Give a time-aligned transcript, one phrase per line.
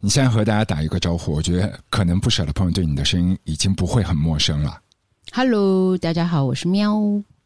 [0.00, 4.78] 你现在和大家打一个招呼，我觉得可能不少的朋友对你的声音已经不会很陌生了。
[5.32, 6.94] Hello，大家好，我是喵。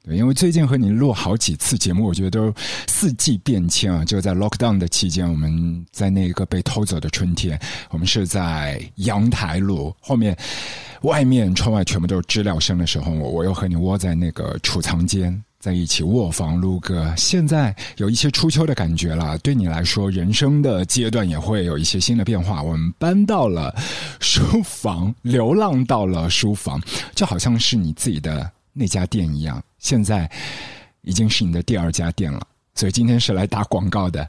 [0.05, 2.54] 对，因为最近和你录好几次节目，我觉得都
[2.87, 4.04] 四季变迁啊。
[4.04, 10.37] 就在 lockdown 的期间，我们在那个被偷走的春天，我们是在阳台录，后面
[11.05, 15.43] 外面窗外全部都是知了声的时候，我我又和你窝在那个储藏间。
[15.63, 19.39] 在一起卧房录歌，现在有一些初秋的感觉了。
[19.39, 22.61] 对你来说，人生的阶段也会有一些新的变化。
[22.61, 23.73] 我们搬到了
[24.19, 26.83] 书房，流浪到了书房，
[27.15, 29.62] 就好像是你自己的那家店一样。
[29.79, 30.29] 现在
[31.03, 32.45] 已经是你的第二家店了，
[32.75, 34.29] 所以今天是来打广告的。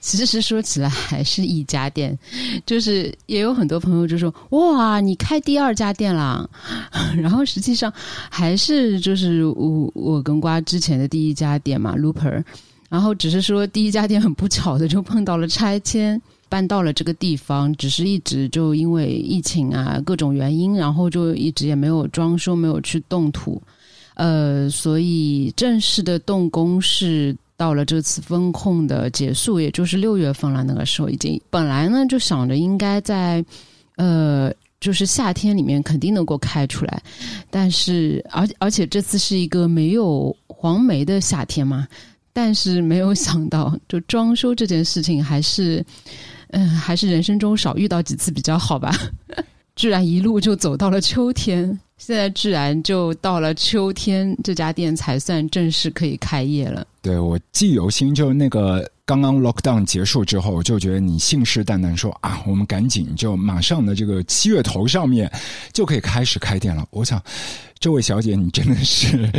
[0.00, 2.18] 其实说起来还是一家店，
[2.66, 6.48] 就是也有很多朋友就说：“哇，你开第二家店啦！”
[7.16, 7.92] 然后实际上
[8.30, 12.42] 还是就是我我跟瓜之前的第一家店嘛，Looper。
[12.88, 23.60] 然后只是说第一家店很不巧的就碰到了拆迁，搬到了这个地方，只是一直就因为疫情啊各种原因，然后就一直也没有装修，没有去动土。
[24.14, 27.36] 呃，所以正式的动工是。
[27.56, 30.62] 到了这次风控的结束，也就是六月份了。
[30.62, 33.44] 那个时候已经本来呢就想着应该在
[33.96, 37.02] 呃，就是夏天里面肯定能够开出来，
[37.50, 41.88] 但是而而且这次是一个没有黄梅的夏天嘛，
[42.32, 45.84] 但是没有想到，就装修这件事情还是
[46.50, 48.94] 嗯、还是人生中少遇到几次比较好吧。
[49.74, 56.86] 居然一路就走到了秋天，现在居然就到了秋天，这家店才算正式可以开业了。
[57.02, 65.30] 对我记忆犹新，就那个刚刚 lockdown 结束之后，就觉得你信誓旦旦说啊，我们赶紧就马上的这个七月头上面
[65.72, 66.84] 就可以开始开店了。
[66.90, 67.22] 我想，
[67.78, 69.30] 这位小姐，你真的是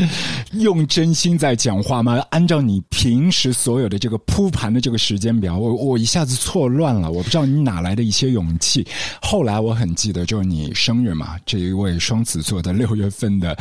[0.53, 2.17] 用真心在讲话吗？
[2.29, 8.87] 按照你平时所有的这个铺盘的这个时间表，我我一下子错乱了，我不知道你哪来的一些勇气。
[9.21, 13.53] 后来我很记得，就是你生日嘛，这一位双子座的六月份的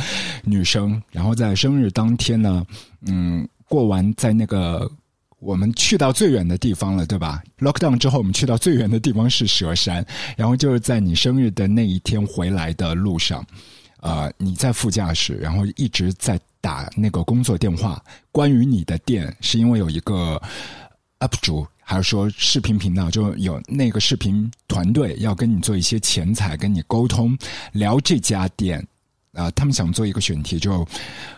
[0.45, 2.65] 女生，然后在生日当天呢，
[3.07, 3.45] 嗯。
[3.69, 4.89] 过完在那个
[5.39, 10.05] 我们去到最远的地方了，对吧？Lockdown 之后，我们去到最远的地方是蛇山，
[10.37, 13.45] 然后就是在你生日的那一天回来的路上，
[14.01, 18.03] 呃，你在副驾驶，然后一直在打那个工作电话。
[18.33, 20.41] 关于你的店，是因为有一个
[21.21, 27.37] UP 主，还是说视频频道，就有那个视频团队要跟你做一些钱财，跟你沟通，
[27.73, 28.85] 聊这家店。
[29.37, 30.85] 啊，他们想做一个选题，就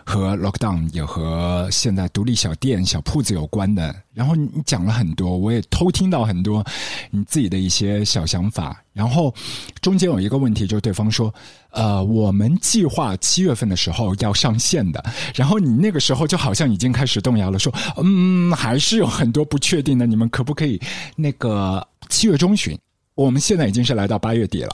[0.05, 3.95] 和 lockdown 也和现在独立小店、小铺子有关的。
[4.15, 6.65] 然后你讲了很多，我也偷听到很多
[7.11, 8.83] 你自己的一些小想法。
[8.93, 9.33] 然后
[9.81, 11.33] 中间有一个问题，就是对方说
[11.71, 15.05] ：“呃，我们计划七月份的时候要上线的。”
[15.35, 17.73] 然后你那个时候就好像已经开始动摇了，说
[18.03, 20.07] ：“嗯，还是有很多不确定的。
[20.07, 20.81] 你们可不可以
[21.15, 22.77] 那个七月中旬？
[23.15, 24.71] 我们现在已经是来到八月底了。”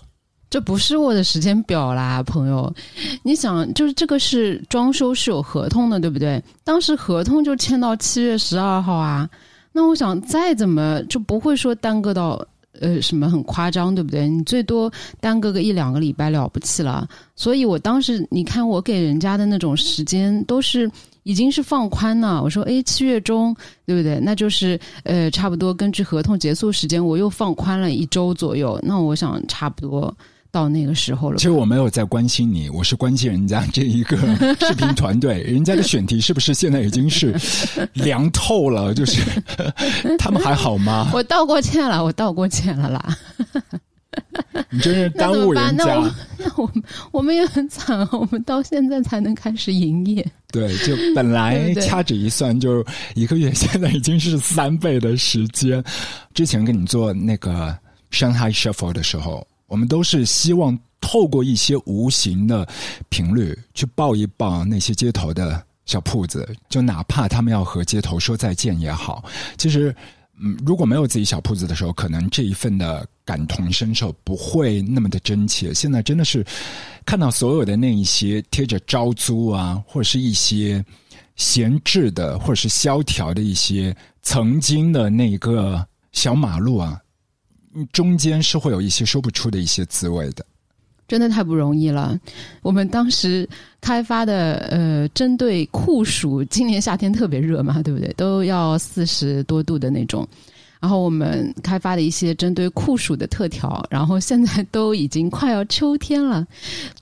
[0.50, 2.72] 这不是我的时间表啦，朋友。
[3.22, 6.40] 你想，就是这个是装修是有合同的，对不对？
[6.62, 9.28] 当时合同就签到七月十二号啊。
[9.72, 12.40] 那我想，再怎么就不会说耽搁到
[12.80, 14.28] 呃什么很夸张，对不对？
[14.28, 14.88] 你最多
[15.20, 17.08] 耽搁个一两个礼拜了不起了。
[17.34, 20.88] 所以我当时，你看我给人家的那种时间都是
[21.24, 22.40] 已经是放宽了。
[22.40, 23.52] 我说，哎，七月中，
[23.84, 24.20] 对不对？
[24.22, 28.78] 那就是呃，差不多根据合同结束时间，我又放宽了一周左右。
[28.80, 30.16] 那我想差不多。
[30.54, 31.36] 到那个时候了。
[31.38, 34.16] 其实我没有在关心你，我是关心人家这一个
[34.64, 37.34] 视频团队，人家的选题是不是现在已经是
[37.94, 38.94] 凉透了？
[38.94, 39.20] 就是
[40.16, 41.10] 他们还好吗？
[41.12, 43.18] 我道过歉了，我道过歉了啦。
[44.70, 45.84] 你真是耽误人家。
[45.84, 46.72] 那我那我
[47.10, 50.24] 我们也很惨啊，我们到现在才能开始营业。
[50.52, 55.82] 对，就本来掐指一算，就一个月，现在已经是三倍的时间。
[56.32, 57.76] 之前跟你做那个
[58.12, 59.44] Shanghai Shuffle 的时候。
[59.66, 62.66] 我们都是希望透过一些无形的
[63.08, 69.24] 频率去抱一抱那些街头的小铺子，就哪怕他们要和街头说再见也好。
[69.58, 69.94] 其实，
[70.38, 75.74] 嗯，如果没有自己小铺子的时候，可能这一份的感同身受不会那么的真切。
[75.74, 76.44] 现在真的是
[77.04, 80.84] 看到所有的那一些贴着招租啊，或者是一些
[81.36, 86.98] 闲置的，或者是萧条的一些曾经的那个小马路啊。
[87.92, 90.44] 中间是会有一些说不出的一些滋味的，
[91.08, 92.18] 真的太不容易了。
[92.62, 93.48] 我们当时
[93.80, 98.12] 开发的呃，针对酷暑，今年夏天特别热嘛，对不对？
[98.14, 100.26] 都要四十多度的那种。
[100.80, 106.46] 然后我们开发的一些针对酷暑的特调，然后现在都已经快要秋天了，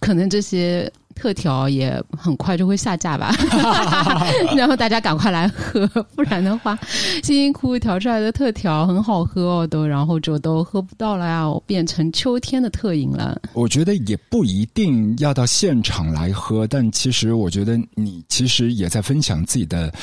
[0.01, 0.93] 可能这些。
[1.23, 3.33] 特调也很快就会下架吧，
[4.57, 5.87] 然后大家赶快来喝，
[6.17, 6.77] 不然的话，
[7.23, 13.41] 辛辛苦苦调出来的特调很好喝哦，都然后就都喝不到了呀，变成秋天的特饮了。
[13.53, 19.95] 我觉得也不一定要到现场来喝，但其实我觉得你其实也在分享自己的。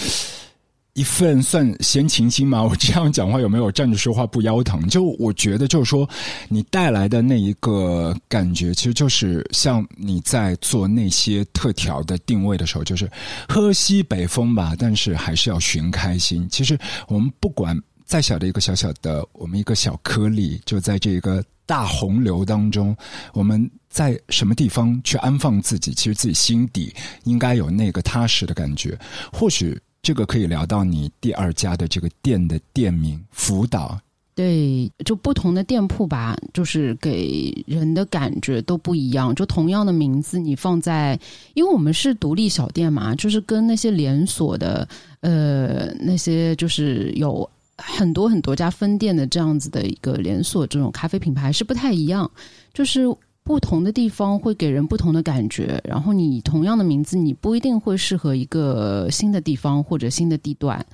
[1.00, 2.62] 一份算闲情心吗？
[2.68, 4.86] 我这样讲话有没有站着说话不腰疼？
[4.90, 6.07] 就我觉得，就是说，
[6.50, 13.10] 你带来的那一个感觉，其实就是像你在做那些特调的定位的时候，就是
[13.48, 16.46] 喝西北风吧，但是还是要寻开心。
[16.51, 22.94] 其实我们不管再小的一个小小的，我们一个小颗粒，就在这个大洪流当中，
[23.31, 25.94] 我们在什么地方去安放自己？
[25.94, 26.94] 其实自己心底
[27.24, 29.00] 应该有那个踏实的感觉，
[29.31, 29.80] 或许。
[30.01, 34.00] 这个可以聊到你第二家的这个店的店名福岛，
[34.34, 39.36] 对，就不同的店铺吧，就是给人的感觉都不一样。
[39.36, 41.19] 就同样的名字，你放在，
[41.54, 44.88] 因为我们是独立小店嘛，就是跟那些连锁的，
[45.19, 52.30] 呃，那些就是有很多很多家分店的这样子的一个连锁这种咖啡品牌是不太一样，
[52.74, 53.01] 就是。
[53.50, 60.86] 不同的地方会给人不同的感觉，然后你同样的名字，你不一定会适合一个新的地方或者新的地段。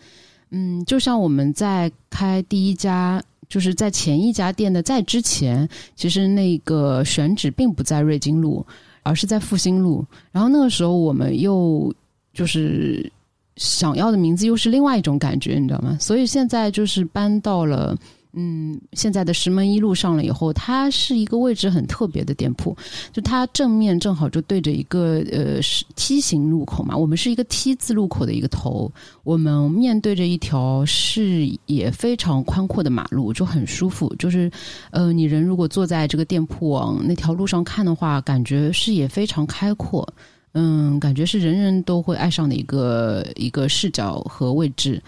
[0.52, 5.68] 嗯，就像我们在开第一家，就是在前一家店的在之前，
[5.98, 8.66] 其实那个选址并不在瑞金路，
[9.04, 10.06] 而是在复兴路。
[10.32, 11.94] 然后那个时候我们又
[12.34, 13.12] 就是
[13.58, 15.98] 想要的名字又是另外一种感觉，你知道吗？
[16.00, 17.94] 所以现在就是搬到了。
[18.38, 22.76] 嗯，现在的石门一路上了以后，它是一个位置很特别的店铺，
[23.14, 25.62] 就它正面正好就对着一个呃
[25.96, 28.92] 梯形路口嘛，我们是一个 T 字路口的一个头，
[29.24, 34.14] 我们面对着一条视野非常宽阔的马路，就很舒服。
[34.20, 34.52] 就是
[34.92, 40.06] 呃，你人如果坐在这个店铺往那条路上看的话，感觉视野非常开阔，
[40.52, 45.02] 嗯，感觉是人人都会爱上的一个一个视角和位置。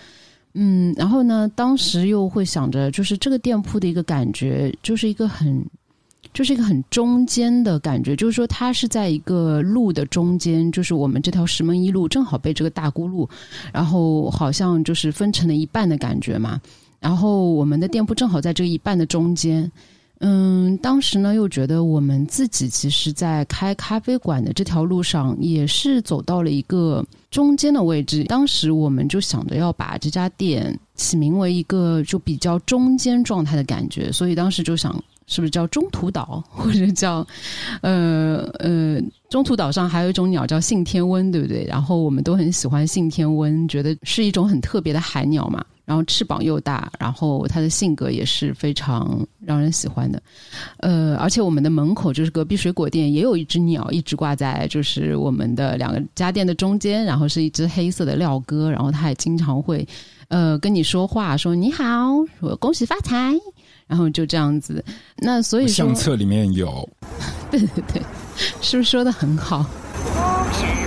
[0.59, 1.47] 嗯，然后呢？
[1.55, 5.63] 当时又会想着，就是这个店铺的一个感觉，就是一个很，
[6.33, 13.29] 就是一个很中间的感觉，就是说它是在一个路的中间，就是我们这条石门一路正好被这个大沽路，
[13.71, 16.59] 然后好像就是分成了一半的感觉嘛。
[16.99, 19.71] 然后我们的店铺正好在这一半的中间。
[20.19, 28.23] 嗯，当时呢又觉得我们自己其实，在开咖啡馆的这条路上，也是走到了一个中间的位置。
[28.23, 34.91] 当时我们就想着要把这家店起名为一个就比较中间状态的感觉，所以当时就想，
[35.27, 37.25] 是不是叫中途岛，或者叫
[37.81, 38.99] 呃呃，
[39.29, 41.63] 中途岛上还有一种鸟叫信天翁，对不对？
[41.65, 45.63] 然后我们都很喜欢信天翁，觉得是一种很特别的海鸟嘛。
[45.87, 50.21] 然后翅膀又大，然后它的性格也是非常让人喜欢的，
[50.81, 59.87] 呃，而且我们的门口就是隔壁水果店，也有一只鸟一直挂在就是我们的两个家店的中间，然后是一只黑色的廖哥，然后它也经常会
[60.27, 61.85] 呃跟你说话，说你好，
[62.37, 63.33] 说恭喜发财，
[63.87, 64.83] 然后就这样子。
[65.15, 66.87] 那所以相册里面有，
[67.49, 68.01] 对对对，
[68.59, 69.65] 是不是说的很好？
[70.03, 70.86] 恭喜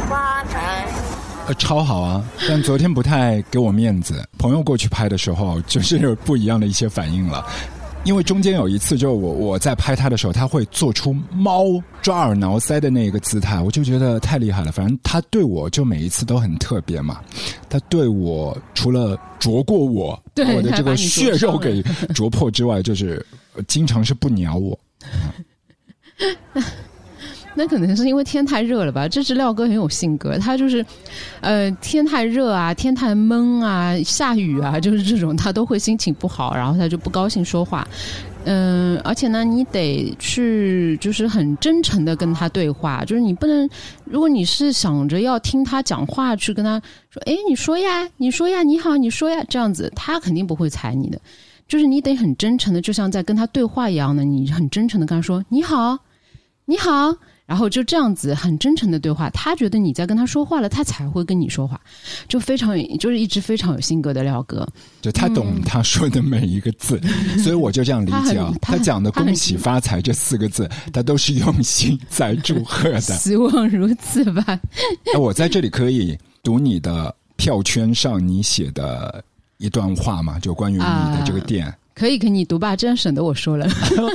[1.55, 2.25] 超好啊！
[2.49, 7.45] 但昨天不太给我面子，朋友过去拍的时候，就是有不一样的一些反应了。
[8.05, 11.65] 因为中间有一次，就我我在拍他的时候，他会做出猫
[12.01, 14.73] 抓耳挠腮的那个姿态，我就觉得太厉害了。
[14.73, 17.21] 反正他对我就每一次都很特别嘛。
[17.69, 20.19] 他对我除了啄过我，
[20.57, 21.83] 我的这个血肉给
[22.15, 23.25] 啄破之外，就是
[23.69, 24.79] 经常是不鸟我。
[27.55, 29.09] 那可能是因为天太热了吧？
[29.09, 30.85] 这只廖哥很有性格，他就是，
[31.41, 37.87] 呃，天太热啊，天太闷啊，下雨啊，就是这种，他都会心情不好，然后他就不高兴说话。
[38.45, 43.69] 嗯，而且呢，你得去就是很真诚的跟他对话，就是你不能，
[44.05, 46.81] 如果你是想着要听他讲话，去跟他
[47.11, 51.21] 说，哎，你说呀，你说呀，你好，你说呀，这样子，他肯定不会睬你的。
[51.69, 55.99] 就是你得很真诚的，就像在跟他对话一样的，你很真诚的跟他说，你好，
[56.65, 57.15] 你好。
[57.51, 61.81] 然后就这样子很真诚的对话，他觉得你在跟他说话了，他才会跟你说话，
[62.29, 64.65] 就非常就是一直非常有性格的廖哥，
[65.03, 67.01] 就他懂他说的每一个字，
[67.43, 74.61] 所以我就这样理解啊，他讲的“恭喜发财”这四个字，他都是用心在祝贺的， 希望如此吧。
[75.13, 79.25] 那我在这里可以读你的票圈上你写的
[79.59, 80.39] 一段话吗？
[80.39, 81.75] 就关于你的这个店。
[82.01, 83.69] 可以给你读吧，这样省得我说了。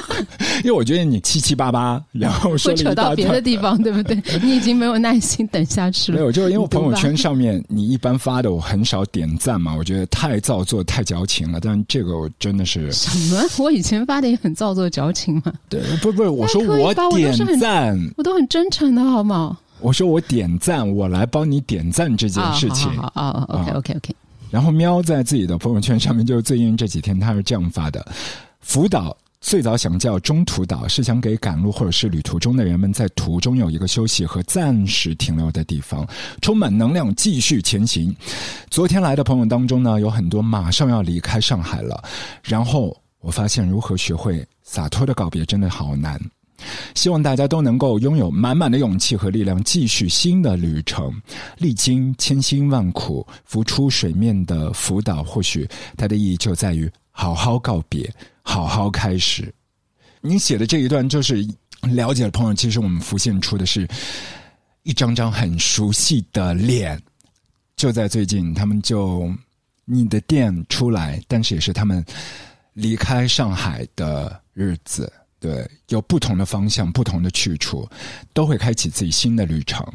[0.65, 4.19] 因为我觉得你七七八八，然后说扯到别的地方，对不对？
[4.41, 6.17] 你已经没有耐心等下去了。
[6.17, 9.75] 没有，就是因为朋友圈上面你一般发的，我很少点赞嘛。
[9.75, 11.59] 我觉得太造作、太矫情了。
[11.61, 13.39] 但这个我真的是什么？
[13.63, 15.53] 我以前发的也很造作、矫情嘛。
[15.69, 19.55] 对，不不，我说我点赞，我都很真诚的，好吗？
[19.79, 22.89] 我说我点赞，我来帮你点赞这件事情。
[22.97, 24.15] 啊啊，OK OK OK。
[24.55, 28.07] 然后喵在自己的朋友圈上面，就是最近这几天他是这样发的：
[28.61, 36.07] 福岛最早想叫中途岛，是想给赶路或者是旅途中的人们在途中有一个休息和暂时停留的地方，
[36.41, 38.15] 充满能量继续前行。
[38.69, 42.01] 昨天来的朋友当中呢，有很多马上要离开上海了，
[42.41, 46.17] 然后我发现如何学会洒脱的告别真的好难。
[46.93, 51.13] 希望大家都能够拥有满满的勇气和力量，继续新的旅程。
[51.57, 59.53] 历经千辛万苦浮出水面的辅导，或许它的意义就在于好好告别，好好开始。
[60.21, 61.47] 你写的这一段，就是
[61.81, 63.87] 了解的朋友，其实我们浮现出的是
[64.83, 66.99] 一张张很熟悉的脸。
[67.75, 69.29] 就在最近，他们就
[69.83, 72.03] 你的店出来，但是也是他们
[72.73, 75.11] 离开上海的日子。
[75.39, 77.87] 对，有不同的方向，不同的去处，
[78.33, 79.85] 都会开启自己新的旅程。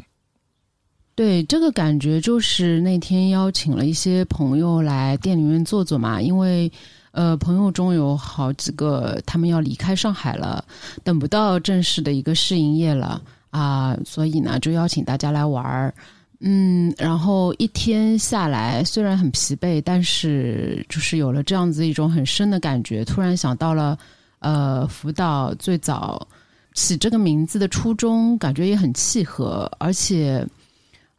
[1.13, 6.71] 对，这个感觉就是那天邀请了一些朋友来店里面坐坐嘛，因为
[7.11, 10.63] 呃，朋友中有好几个他们要离开上海了，
[11.03, 15.93] 等不到正式的一个试营业了啊，所以呢，就邀请大家来玩儿。
[16.39, 23.99] 嗯，然后一天下来，虽然很疲惫，但是就是有了这样子一种很深的感觉，突然想到了。
[24.41, 26.27] 呃，辅导最早
[26.73, 30.45] 起这个名字的初衷，感觉也很契合，而且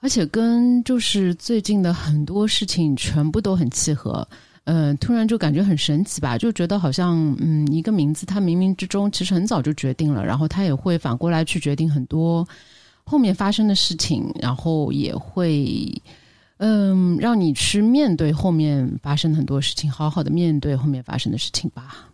[0.01, 4.27] 而且跟就是最近的很多事情全部都很契合。
[4.65, 12.47] 嗯，突然就感觉很神奇吧，就觉得好像嗯，一个名字它冥冥之中其实很早就决定了，然后它也会反过来去决定很多
[13.05, 15.93] 后面发生的事情，然后也会
[16.59, 22.09] 嗯，让你去面对后面发生的很多事情，好好的面对后面发生的事情吧。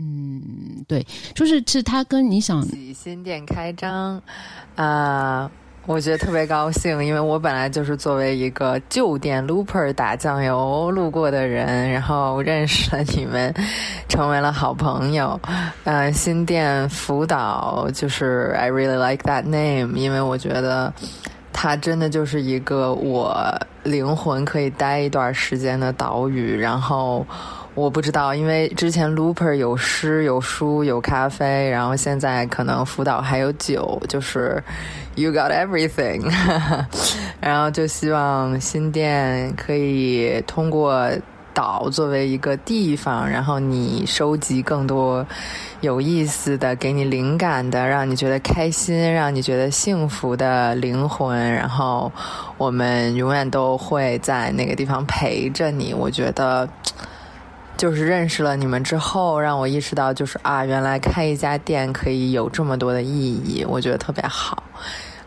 [0.00, 2.64] 嗯，对，就是是他跟你想
[2.94, 4.22] 新店开张，
[4.76, 5.50] 啊，
[5.86, 13.52] 我觉得特别高兴，因为我本来就是作为一个旧店 Looper 打酱油路过的人，然后认识了你们，
[14.08, 15.40] 成为了好朋友。
[15.82, 20.94] 呃，新店辅导就是 I really like that name，因为我觉得
[21.52, 23.36] 它真的就是一个我
[23.82, 27.26] 灵魂可以待一段时间的岛屿，然后。
[27.78, 34.60] 我不知道，因为之前 Looper 有诗、有书、有咖啡，然后现在可能辅导还有酒，就是
[35.14, 36.28] You got everything。
[37.40, 41.08] 然后就希望新店可以通过
[41.54, 45.24] 岛作为一个地方，然后你收集更多
[45.80, 52.10] 有意思的、给你灵感的、让你觉得开心、让你觉得幸福的灵魂，然后
[52.56, 55.94] 我们永远都会在那个地方陪着你。
[55.94, 56.68] 我觉得。
[57.78, 64.60] 就是认识了你们之后，让我意识到，就是啊，原来开一家店可以有这么多的意义，我觉得特别好，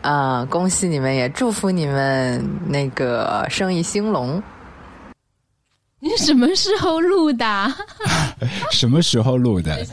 [0.02, 4.40] 啊，恭喜你们，也祝福你们那个生意兴隆。
[5.98, 7.74] 你什么时候录的？
[8.70, 9.86] 什么时候录的？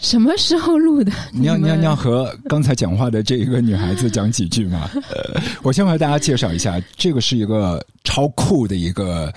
[0.00, 1.10] 什么时候录的？
[1.32, 4.88] 你要你要你要和刚才讲话的这一个女孩子讲几句吗？
[5.62, 9.32] 我先和大家介绍一下，这个是一个超酷的一个。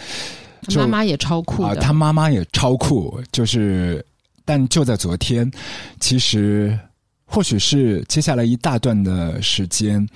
[0.75, 1.75] 妈妈也超酷啊！
[1.75, 4.05] 他妈妈也超酷，就是，
[4.45, 5.49] 但就在昨天，
[5.99, 6.77] 其实
[7.25, 10.07] 或许是接下来一大段的时间，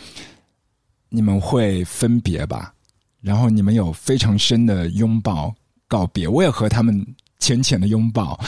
[1.09, 2.73] 你们会分别吧，
[3.21, 5.53] 然后你们有非常深的拥抱
[5.87, 7.05] 告别，我也和他们。
[7.37, 8.39] 浅浅的拥抱，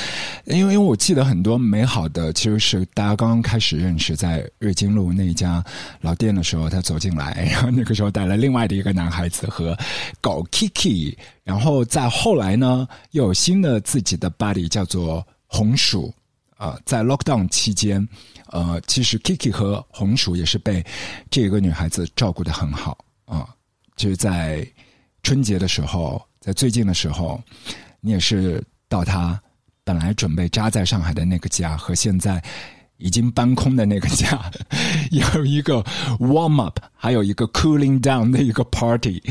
[0.45, 5.63] 因为因为我记得很多美好的，其实是大家刚刚开始认识，在瑞金路那家
[6.01, 9.77] 老店的时候，他走进来，然后那个时候带了另外的一个男孩子和
[10.19, 16.11] 狗 Kiki，然后在后来呢，又有新的自己的 body 叫做红薯
[16.55, 18.07] 啊，在 lockdown 期间，
[18.47, 20.83] 呃，其实 Kiki 和红薯也是被
[21.29, 23.47] 这个女孩子照顾的很好啊，
[23.95, 24.65] 就是在
[25.21, 27.39] 春节的时候，在最近的时候，
[27.99, 28.63] 你也是。
[28.89, 29.39] 到他
[29.83, 32.43] 本来准备扎在上海的那个家，和现在
[32.97, 34.51] 已经搬空的那个家，
[35.11, 35.83] 有一个
[36.19, 39.21] warm up，还有一个 cooling down 的一个 party，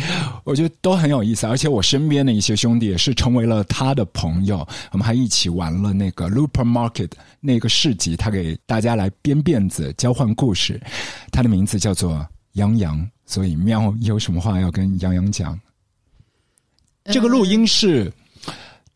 [0.44, 1.46] 我觉得都很有意思。
[1.46, 4.58] 而且我身边的一些兄弟也是成为了他的朋友，
[4.92, 7.10] 我们还一起玩了那个 Looper Market
[7.40, 10.80] 那个市集，他给大家来编辫子、交换故事。
[11.32, 15.58] 他的名字叫做杨洋，所以喵有什么话要跟杨洋讲？
[17.06, 18.12] 这个录音是。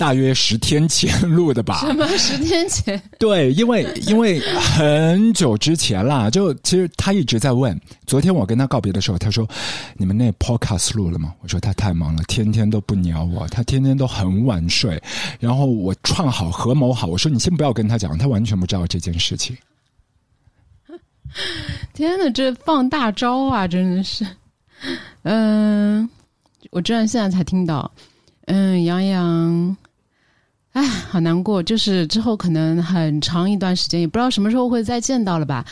[0.00, 1.80] 大约十天前录的吧？
[1.84, 2.98] 什么十天前？
[3.18, 7.78] 对，因为 因为很久之前啦，就其实他一直在问。
[8.06, 9.46] 昨天我跟他告别的时候，他说
[9.98, 14.98] ：“你们那 podcast 录了吗？”我说：“他太忙了，天天都不鸟我，他天天都很晚睡。”
[15.38, 19.54] 然后我串好合谋好，我说：“你先不要跟他讲，他完全不知道这件事情。
[21.92, 24.26] ”天呐，这放大招啊，真的是。
[25.24, 26.08] 嗯，
[26.70, 27.92] 我居然现在才听到。
[28.46, 29.76] 嗯，杨洋，
[30.72, 31.62] 哎，好难过。
[31.62, 35.64] 就是之后可能很长一段时间，也不知道什么时候会再见到了吧。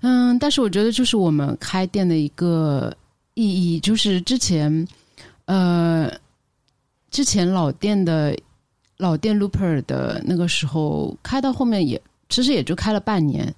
[0.00, 2.94] 嗯，但是我觉得，就是我们开店的一个
[3.34, 4.86] 意义，就是之前，
[5.46, 6.10] 呃，
[7.10, 8.36] 之前老店的
[8.98, 13.54] 老店 Looper 的那个时候开到后面也，其实也就开了半年。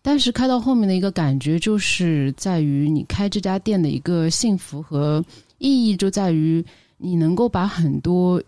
[0.00, 5.24] 但是开到后面的一个感觉，就是在于你开这家店的一个幸福和
[5.58, 6.64] 意义，就在于。
[7.00, 8.42] 你能够把很多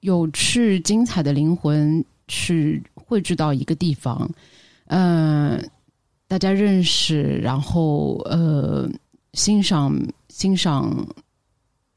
[0.00, 4.28] 有趣、精彩的灵魂去汇聚到一个地方，
[4.86, 5.60] 呃，
[6.28, 8.88] 大家认识，然后呃，
[9.32, 9.96] 欣赏
[10.28, 11.06] 欣赏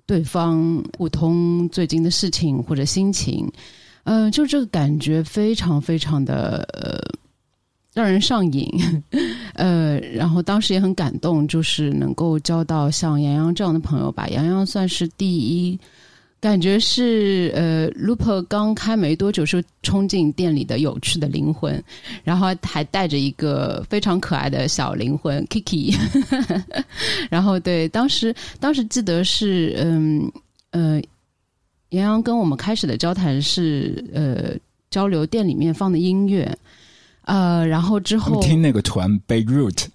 [0.06, 3.52] 对方，互通最近的事情或者心情，
[4.04, 7.20] 嗯，就这个感觉非常非常的呃。
[7.92, 8.72] 让人上瘾，
[9.56, 14.28] 呃，然后当时也很感动，就是能够交到像杨洋这样的朋友吧。
[14.30, 15.78] 杨洋算是第一，
[16.42, 21.84] 感觉是呃，Looper 刚开没多久是冲进店里的有趣的灵魂，
[22.24, 25.94] 然后还带着一个非常可爱的小灵魂 Kiki。
[27.30, 30.32] 然后对，当时当时记得是嗯
[30.72, 31.02] 呃，
[31.90, 34.58] 杨洋跟我们开始的交谈是呃
[34.90, 36.58] 交流店里面放的音乐。
[37.24, 39.86] 呃，然后之后听那个团 Beirut，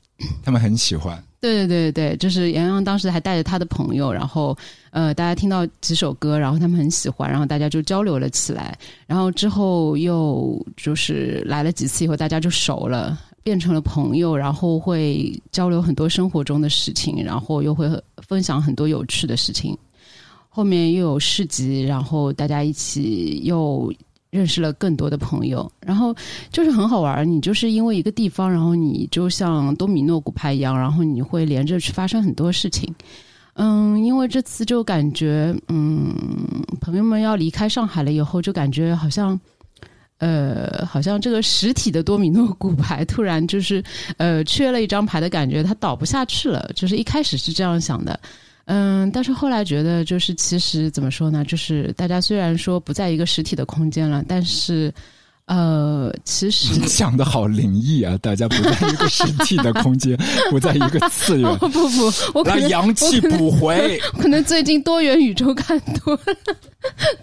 [0.45, 1.25] 他们很喜欢。
[1.45, 4.57] 对对对对就是杨洋当时还带着他的朋友，然后
[4.93, 8.75] 呃，大家听到几首歌，然后他们很喜欢，然后大家就交流了起来。
[9.07, 17.87] 然后之后又就是来了几次以后，大家就熟了，变成了朋友，然后会交流很多生活中的事情，然后又会
[18.27, 19.77] 分享很多有趣的事情。
[20.49, 23.93] 后面又有市集，然后大家一起又。
[24.35, 26.13] 认识了更多的朋友，然后
[26.51, 27.31] 就是很好玩。
[27.31, 32.93] 你就是因为一个地方，然后你就像多米诺骨牌一样，然后你会连着去发生很多事情。
[33.53, 36.13] 嗯，因为这次就感觉，嗯，
[36.81, 39.39] 朋友们要离开上海了以后，就感觉好像，
[40.19, 43.81] 呃，好像这个实体的多米诺骨牌突然就是
[44.17, 46.69] 呃缺了一张牌的感觉，它倒不下去了。
[46.75, 48.19] 就是一开始是这样想的。
[48.67, 51.45] 嗯，但是后来觉得，就是其实怎么说呢？
[51.45, 54.93] 就是大家虽然说不在一个实体的空间了，但是。
[55.47, 58.17] 呃，其实你讲的好灵异啊！
[58.23, 60.17] 大家不在一个实体的空间，
[60.51, 61.59] 不在一个次元。
[61.59, 64.01] 不不，我可能阳气补回。
[64.19, 66.21] 可能最近多元宇宙看多了，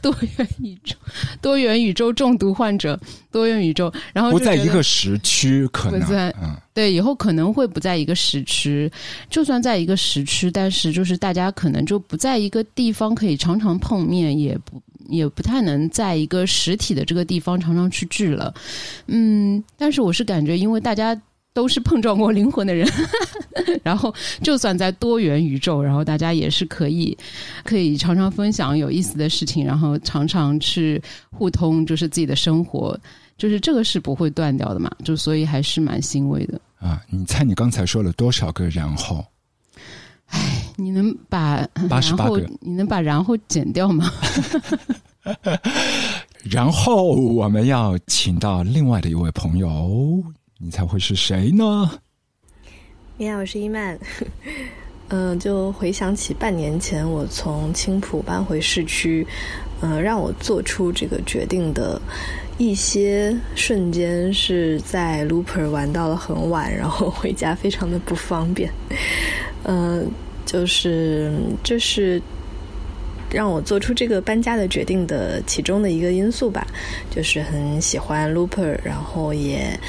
[0.04, 0.96] 多元宇宙，
[1.42, 3.00] 多元宇宙中毒患者，
[3.32, 6.00] 多元宇宙，然后不在一个时区，可能
[6.40, 8.92] 嗯，对，以后可能会不在一个时区。
[9.32, 14.80] 就算在一个时区，但是就是大家可能就不在一个地方，可以常常碰面，也不。
[15.12, 18.54] 也不太能在一个实体的这个地方常常去聚了，
[19.08, 21.20] 嗯，但是我是感觉，因为大家
[21.54, 22.88] 都是碰撞过灵魂的人，
[23.84, 27.18] 然后就算在多元宇宙，然后大家也是可以
[27.64, 32.98] 可以常常分享有意思的事情，然后常常去互通，就是自己的生活，
[33.38, 37.02] 就是这个是不会断掉的嘛，就所以还是蛮欣慰的啊！
[37.10, 39.26] 你猜你刚才说了多少个然后？
[40.32, 42.46] 唉，你能把 八十八个？
[42.60, 44.12] 你能把然后减掉吗？
[46.50, 50.24] 然后我们要请到另外的一位朋友，
[50.58, 51.92] 你猜会是谁呢？
[53.18, 53.98] 你好，我是伊曼。
[55.10, 59.26] 嗯， 就回想起半年前我从青浦搬回市区，
[59.82, 62.02] 嗯，让我做出这个决定的
[62.58, 68.74] 一些瞬间，是在 Looper 玩到了很晚，然后回家非常的不方便。
[69.64, 70.10] 嗯，
[70.46, 71.32] 就是
[71.64, 72.22] 这是。
[73.34, 76.68] 让我做出这个搬家的决定的其中的一个因素吧，
[77.10, 79.80] 就是很喜欢 Looper，然后也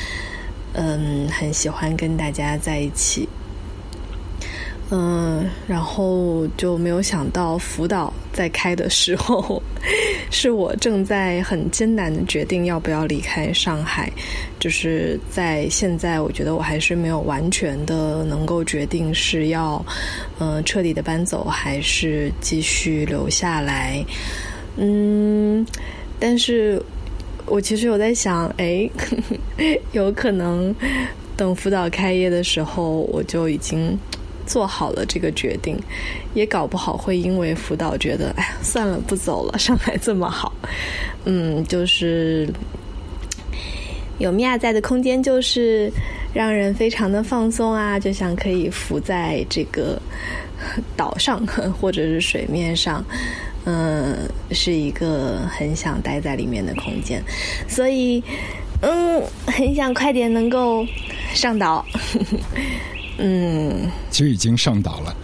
[0.75, 3.29] 嗯很喜欢跟大家在一起。
[4.95, 9.63] 嗯，然后就没有想到福岛在开的时候，
[10.31, 14.13] 是我正在很艰难的决定要不要离开上海。
[14.61, 19.83] 就是在现在，我觉得我还是没有完全的能够决定是要
[20.39, 24.05] 嗯彻底的搬走，还是继续留下来。
[24.77, 25.67] 嗯，
[26.21, 26.81] 但是
[27.47, 28.87] 我其实有在想，哎，
[29.93, 30.75] 有可能
[31.35, 33.99] 等福岛开业的时候，我就已经。
[34.53, 35.81] 做好了这个决定，
[36.35, 39.59] 也搞不好会因为辅导觉得，哎呀，算了，不走了。
[39.59, 40.53] 上海这么好，
[41.25, 42.47] 嗯，就是
[44.19, 45.91] 有米娅在的空间，就是
[46.35, 49.99] 让人非常的放松啊，就像可以浮在这个
[50.99, 51.47] 岛上
[51.81, 53.03] 或者是水面上，
[53.65, 57.23] 嗯，是一个很想待在里面的空间，
[57.67, 58.23] 所以，
[58.83, 60.87] 嗯，很想快点能够
[61.33, 61.83] 上岛。
[63.23, 65.17] 嗯，其实已经上岛了，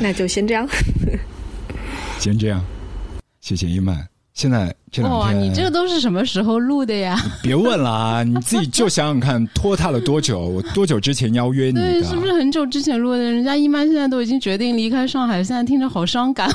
[0.00, 0.68] 那就先这样。
[2.18, 2.60] 先这样，
[3.40, 4.06] 谢谢伊曼。
[4.34, 7.20] 现在这两哇，天，你这个都是什么时候录的呀？
[7.42, 10.38] 别问了啊，你自己就想想看，拖沓了多久？
[10.40, 12.08] 我多久之前邀约你对，的？
[12.08, 13.18] 是不是很久之前录的？
[13.18, 16.48] 人家伊曼现在都已经决定离开上海，现在听着好伤感。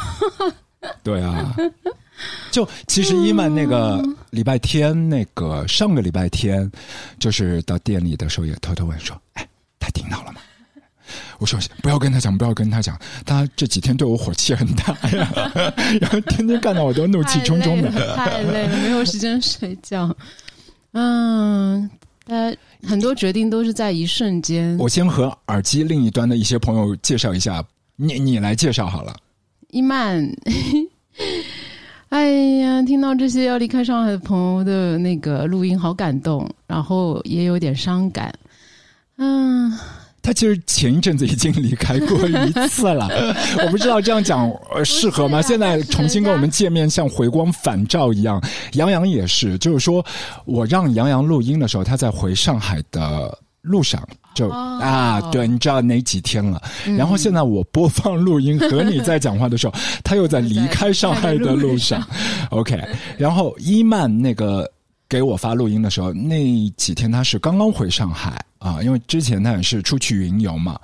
[1.03, 1.55] 对啊，
[2.51, 4.01] 就其实伊曼那个
[4.31, 6.69] 礼拜天，那个上个礼拜天，
[7.19, 9.47] 就是到店里的时候也偷偷问说：“哎，
[9.79, 10.32] 他听到了吗？”
[11.43, 15.29] 我说：“不要跟他讲，不要跟他讲，他这几天对我火气很大呀，
[15.99, 17.91] 然后天天看到我都怒气冲冲的。
[18.15, 20.15] 太累了，没有时间睡觉。
[20.93, 21.89] 嗯，
[22.25, 22.55] 他
[22.87, 24.77] 很多决定都是在一瞬间。
[24.77, 27.61] 我先和耳机另一端的一些朋友介绍一下，
[27.97, 29.13] 你你来介绍好了。
[29.71, 30.25] 伊曼，
[32.07, 38.33] 哎呀，听到这些要离开上海的朋友的那个录音，好感动，然后也有点伤感。
[39.17, 39.71] 嗯，
[40.23, 43.07] 他其实前一阵子已经离开过一次了，
[43.63, 45.39] 我不知道这样讲呃适合吗？
[45.39, 48.41] 啊现在重新跟我们见面，像回光返照一样。
[48.73, 50.03] 杨洋也是，就是说
[50.45, 54.01] 我让杨洋录音的时候，他在回上海的路上。
[54.33, 56.59] 就、哦啊，对，你知道哪几天了？
[56.97, 62.01] 然后现在我播放录音和你在讲话的时候，他又在离开上海的路上。
[62.49, 62.81] OK，
[63.15, 64.67] 然后伊曼那个
[65.13, 70.75] 给我发录音的时候，那几天他是刚刚回上海啊，因为之前他也是出去云游嘛，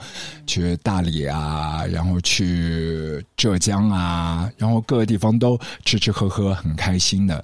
[0.45, 7.43] 去大理啊，然后去浙江啊，然后各个地方都吃吃喝喝，很开心的，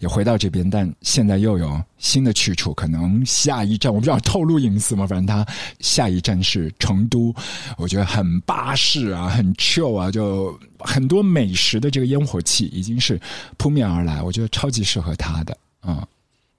[0.00, 5.06] 也回到这边，但现在又有新的去处，可能下一站我不知道透露隐私吗？
[5.06, 5.46] 反正他
[5.78, 7.32] 下一站是成都，
[7.78, 13.20] 我觉得很巴适啊，很 chill 啊，就很多美食的这个烟火气已经是
[13.56, 16.04] 扑面而来，我觉得超级适合他的，嗯。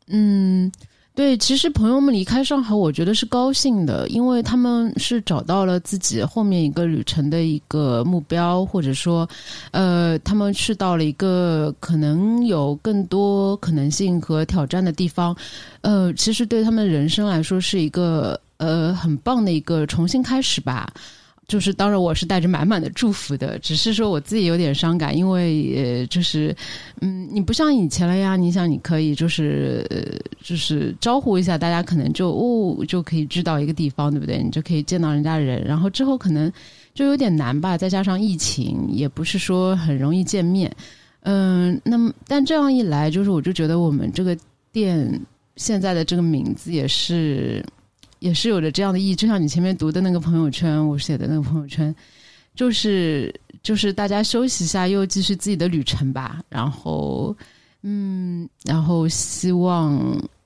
[0.08, 0.72] 嗯，
[1.16, 9.28] 对，其实朋友们离开上海，我觉得是高兴的，因为他们是找到了自己后面一个旅程的一个目标，或者说，
[9.72, 15.36] 呃，他们去到了一个可能有更多可能性和挑战的地方，
[15.82, 20.94] 呃，其实对他们人生来说是一个呃很棒的一个重新开始吧。
[21.48, 26.56] 就是当然我是带着满满的祝福的，只是说我自己有点伤感，因为呃，就是
[27.02, 28.36] 嗯，你不像以前了呀。
[28.36, 30.02] 你想，你可以就是呃，
[30.44, 34.42] 就是招呼一下大家，可能就哦就可以知道一个地方，对不对？
[34.42, 36.52] 你就可以见到人家人，然后之后可能
[36.96, 40.76] 就有点难吧，再加上疫情，也不是说很容易见面。
[41.22, 44.36] 嗯，那么但这样一来，就是我就觉得我们这个
[44.72, 45.22] 店
[45.58, 47.64] 现在的这个名字也是。
[48.26, 51.94] 也是有着这样的意义，就像你前面读的那个朋友圈，我写的那个朋友圈，
[52.56, 56.42] 就是就是大家休息一下，又继续自己的旅程吧。
[56.50, 57.38] 然后，
[57.84, 60.02] 嗯，然后希望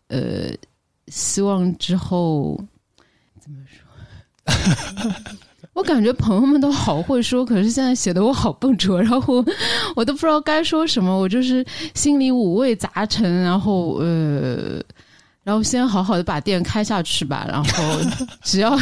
[0.09, 0.51] 呃，
[1.07, 2.61] 希望之后
[3.39, 5.33] 怎么说？
[5.71, 9.45] 我感觉朋友们都好会说，可是现在写的我好笨拙，然后
[9.95, 11.65] 我都不知道该说什么，我就是
[11.95, 14.83] 心里五味杂陈，然后呃。
[15.49, 17.67] 然后先好好的把店开下去吧， 然后
[18.43, 18.77] 只要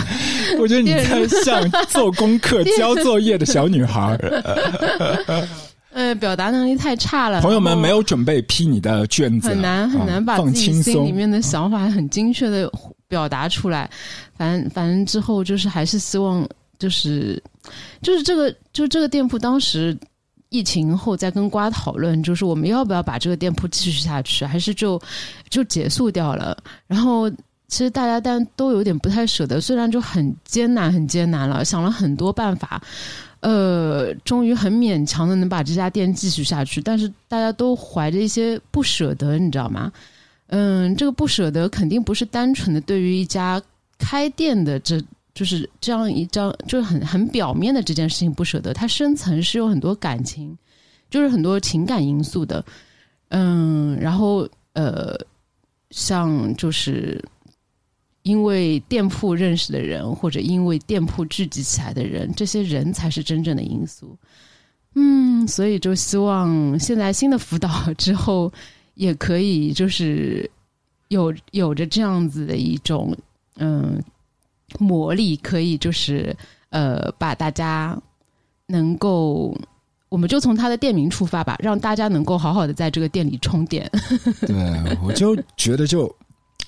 [0.59, 4.19] 我觉得你在像做功课、 交作业的小女孩。
[5.93, 7.41] 呃，表达能力太差了。
[7.41, 12.69] 朋友们没有准备批你的卷子，很难很难把自己心里面的想法很精确的
[13.07, 13.89] 表达出来。
[14.35, 16.45] 反正反正之后就是还是希望
[16.77, 17.41] 就是
[18.01, 19.97] 就是这个就这个店铺当时。
[20.49, 25.01] 疫情后再跟瓜讨论，就是我们要不要把这个店铺继续下去，还是就
[25.49, 26.57] 就结束掉了？
[26.87, 27.29] 然后
[27.67, 32.81] 其实大家但都有点不太舍得，虽然就很艰难很艰难了，想了很多办法，
[33.41, 39.91] 呃，终于很勉强的能把这家店继续下去，但是大家都怀着一些不舍得，你知道吗？
[40.47, 43.61] 嗯，这个不舍得肯定不是单纯的对于一家
[43.97, 45.01] 开店的这。
[45.37, 50.57] 就是这样一张，就是很很表面的这件事情不舍得，它深层是有很多感情，
[51.11, 52.65] 就是很多情感因素的，
[53.29, 55.15] 嗯，然后呃，
[55.91, 57.23] 像就是
[58.23, 64.17] 因为店铺认识的人，或者因为店铺聚集起来的人，这些人才是真正的因素，
[64.95, 68.51] 嗯，所以就希望现在新的辅导之后，
[68.95, 70.49] 也可以就是
[71.09, 73.15] 有有着这样子的一种
[73.57, 74.01] 嗯。
[74.79, 76.35] 魔力可以就是
[76.69, 77.97] 呃，把大家
[78.65, 79.57] 能够，
[80.09, 83.89] 我们就从他的店名出发吧，让大家能够好好的在这个店里充电。
[84.45, 86.13] 对，我就觉得就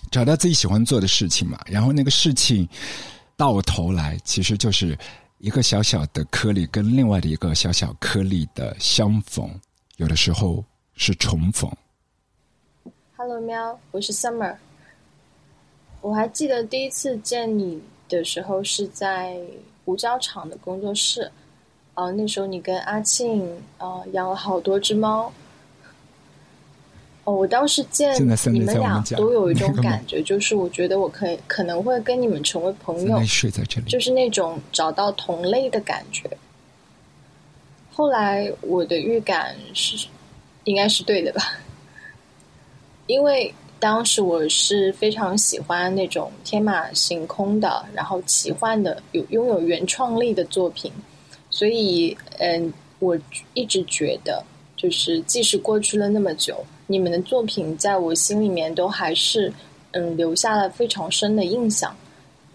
[0.10, 2.68] 找到自己喜欢做的事情嘛，然后那个事情
[3.36, 4.98] 到头来其实就是
[5.40, 9.50] 一个小小的颗粒跟另外的一个小小颗粒的相逢，
[9.98, 10.64] 有的时候
[10.96, 11.70] 是重逢。
[13.18, 14.56] Hello，喵，我是 Summer。
[16.02, 19.38] 我还记得第一次见你的时候是在
[19.86, 21.30] 胡椒厂的工作室，
[21.94, 23.46] 啊，那时候你跟阿庆
[23.78, 25.32] 啊养了好多只猫。
[27.26, 28.16] 哦，我当时见
[28.52, 36.30] 你们俩都有一种感觉，就是我觉得我可以可能会跟你们成为朋友，睡在这里，就是那种找到同类的感觉。
[37.92, 40.08] 后来我的预感是，
[40.64, 41.60] 应该是对的吧？
[43.06, 50.92] 因为当时我是非常喜欢那种天马行空的，然后奇幻的，有拥有原创力的作品，
[51.50, 53.18] 所以嗯，我
[53.54, 54.44] 一直觉得，
[54.76, 59.52] 就是即使过去了那么久，你们的作品在我心里面都还是
[59.92, 61.96] 嗯留下了非常深的印象。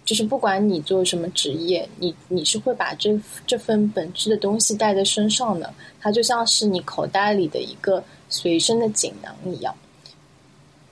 [0.04, 9.74] 就是不管你做什么职业，你你是会把这这份本质的东西带在身上的，它就像是你口袋里的一个随身的锦囊一样。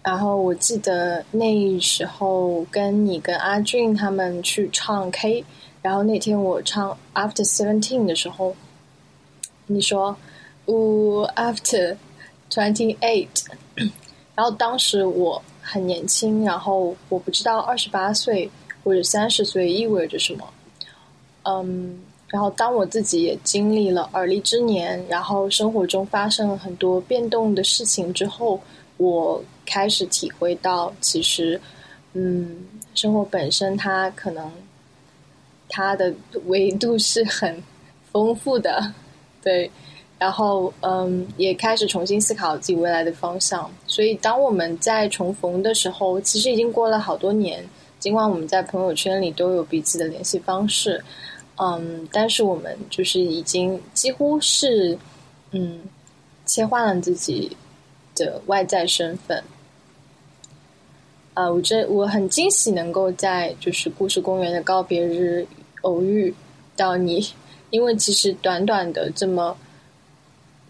[0.02, 5.44] 然后我记得那时候跟你跟阿俊他们去唱 K，
[5.80, 8.56] 然后那天我唱 After Seventeen 的时候，
[9.68, 10.16] 你说，
[10.66, 11.96] 呜 After
[12.50, 13.28] Twenty Eight，
[14.34, 18.50] 然后当时我很年轻，然后我不知道二十八岁
[18.82, 20.52] 或者三十岁意味着什么，
[21.44, 28.60] 嗯，然后当我自己也经历了而立之年，然后生活中发生了很多变动的事情之后，
[28.96, 29.40] 我。
[29.72, 31.58] 开始体会到，其实，
[32.12, 32.58] 嗯，
[32.94, 34.52] 生活本身它可能
[35.66, 36.12] 它的
[36.44, 37.62] 维度是很
[38.10, 38.92] 丰富的，
[39.42, 39.70] 对。
[40.18, 43.68] 然后，嗯，也开始重新思考自己未来的方向。
[43.86, 47.64] 所以，当我们在重逢的时候，其实已经过了好多年。
[47.98, 51.02] 尽管我们在朋友圈里都有彼此的联系方式，
[51.56, 54.96] 嗯，但是我们就是已经几乎是，
[55.50, 55.80] 嗯，
[56.46, 57.56] 切换了自己
[58.14, 59.42] 的外在身份。
[61.34, 65.46] 啊，我这我很惊喜能够在就是故事公园的告别日
[65.80, 66.34] 偶遇
[66.76, 67.26] 到你，
[67.70, 69.56] 因为其实短短的这么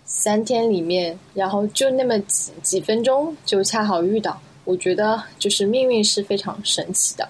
[0.04, 7.28] 三天里面，然后就那么几几分钟就恰好遇到，我觉得就是命运是非常神奇的。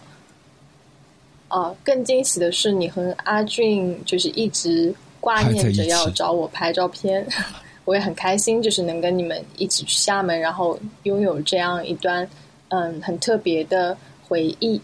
[1.48, 7.26] 啊，更惊喜的是你和阿俊就是一直挂念着要找我拍照片，
[7.86, 12.28] 我也很开心，就是能跟你们一起去厦门，然后拥有这样一段。
[12.74, 14.80] 嗯，很特别的回忆。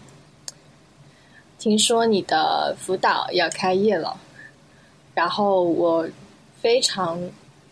[1.57, 4.15] 听说你的辅导要开业了，
[5.15, 6.07] 然后我
[6.61, 7.19] 非常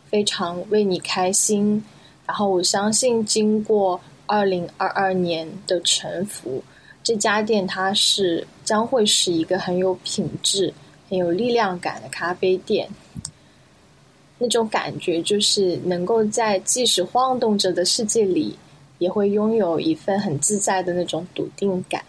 [0.10, 1.86] 非常为你开心。
[2.26, 6.64] 然后我相信，经过二零二二年的沉浮，
[7.04, 10.74] 这家店它是将会是一个很有品质、
[11.10, 12.90] 很有力量感的咖啡店。
[14.40, 18.58] 那种感觉就是能够在即使晃动着的世界里。
[19.00, 22.04] 也会拥有一份很自在的那种笃定感，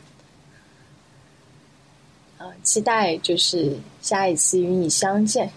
[2.39, 5.51] 啊，期待就是下一次与你相见，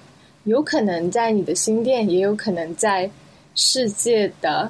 [0.43, 3.09] 有可能在你的新店，也有可能在
[3.55, 4.69] 世界的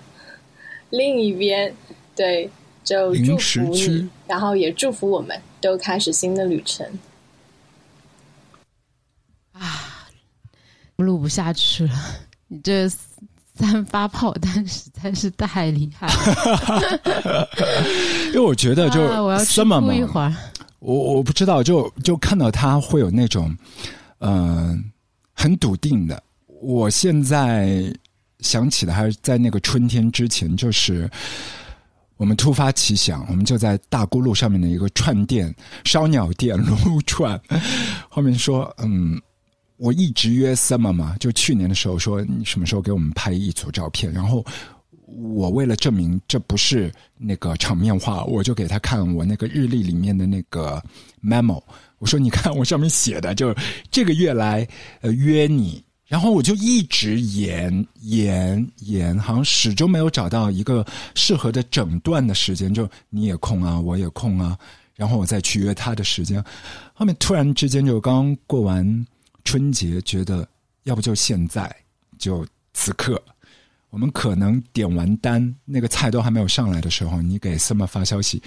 [0.89, 1.73] 另一边。
[2.15, 2.49] 对，
[2.83, 6.85] 就祝福你，然后也祝福我们都开始新的旅程。
[9.53, 10.07] 啊，
[10.97, 11.93] 录不下去了，
[12.47, 12.87] 你这。
[13.61, 17.47] 三发炮 弹实在是太厉害了，
[18.33, 20.33] 因为我觉得就我要这么一会儿，
[20.79, 23.55] 我我不知道，就就看到他会有那种
[24.19, 24.83] 嗯
[25.33, 26.21] 很笃定的。
[26.47, 27.93] 我现在
[28.39, 31.09] 想起的还是在那个春天之前，就是
[32.17, 35.53] 我们突发奇想，我们就在大沽路上面的一个串店
[35.85, 37.39] 烧鸟店撸串，
[38.09, 39.21] 后面说嗯。
[39.81, 44.45] 我一直约 summer 嘛，就去年的时候说你什么时候给我们拍一组照片，然后
[45.07, 50.79] 我为了证明这不是那个场面话，我就给他看我那个日历里面的那个
[51.23, 51.59] memo，
[51.97, 53.55] 我说你看我上面写的，就
[53.89, 54.67] 这个月来
[55.01, 64.55] 呃约你，然后我就一直延延延，好像始终没有找到一个适合的整段的时间，就你也空啊，我也空啊，
[64.95, 66.43] 然后我再去约他的时间，
[66.93, 69.07] 后面突然之间就刚过完。
[69.43, 70.47] 春节觉得，
[70.83, 71.73] 要不就现在，
[72.17, 73.21] 就此刻，
[73.89, 78.41] 我们可能点完单，那个菜都还没有上来的时候，你给 Summer 发消息，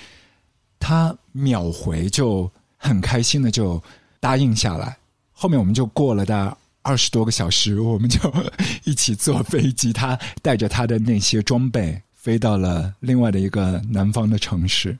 [0.78, 3.82] 他秒回，就很开心的就
[4.20, 4.96] 答应下来。
[5.32, 8.20] 后面我们就过了大二十多个小时，我们就
[8.84, 14.96] 一起坐飞机，他带着他的那些装备飞到了另外的一个南方的城市。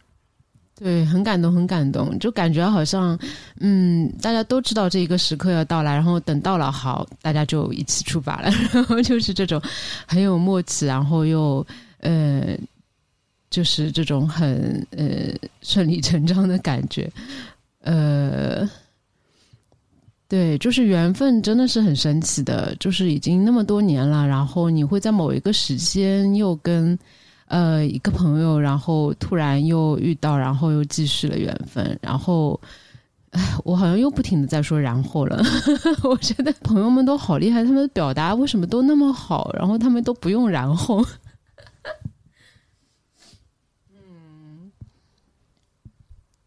[0.76, 3.16] 对，很感动，很感动，就感觉好像，
[3.60, 9.62] 嗯，大家都知道这一个时刻要到来，然后等到了，好，大家就一起出发了， 然后就是这种
[10.04, 11.64] 很有默契，然后又
[12.00, 12.58] 呃，
[13.50, 15.32] 就是这种很呃
[15.62, 17.08] 顺理成章的感觉，
[17.82, 18.68] 呃，
[20.26, 26.98] 对，就是缘分真的是很神奇的，就是已经那么多年了，然后你会在某一个时间又跟
[27.46, 32.60] 呃一个朋友，然后突然又遇到，然后又继续了缘分，然后。
[33.30, 35.42] 哎， 我好像又不停的在说然后了。
[36.08, 41.04] 我觉得朋友们都好厉害，他们的表达为什么都那么好，然后他们都不用然后。
[43.90, 44.70] 嗯，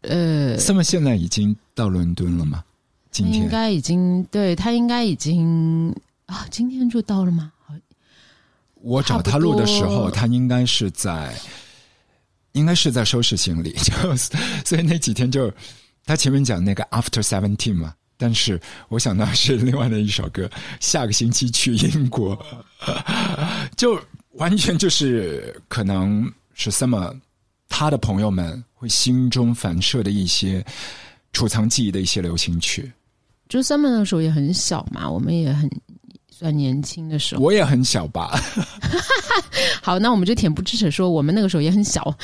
[0.00, 2.64] 呃，他们现在已经到伦敦了吗？
[3.10, 7.52] 今天应该已经对他应该已经啊，今天就到了吗？
[8.88, 11.34] 我找他录的时候，他应该是在，
[12.52, 13.92] 应该是在收拾行李， 就
[14.64, 15.52] 所以那几天就。
[16.06, 22.42] 他前面讲那个 After Seventeen 嘛，但是我想到是另外的一首歌，下个星期去英国，
[23.76, 24.00] 就
[24.32, 27.14] 完全就是可能是 Summer
[27.68, 30.64] 他的朋友们会心中反射的一些
[31.34, 32.90] 储藏记忆的一些流行曲。
[33.46, 35.70] 就 Summer 那时候也很小嘛，我们也很。
[36.38, 38.30] 算年轻的时候，我也很小吧。
[39.82, 42.14] 好，那我们就恬不知耻说，我们那个时候也很小。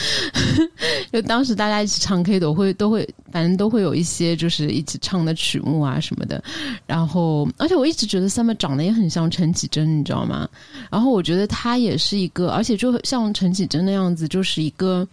[1.13, 6.43] 就当时大家一起唱 K 都会都会，反正都会有一些就是一起唱的曲目啊什么的。
[6.87, 10.49] 然后，而且我一直觉得 Summer 长得也很像陈绮贞，你知道吗？
[10.93, 15.07] 然后我觉得她也是一个，而且就像陈绮贞那样子，就是一个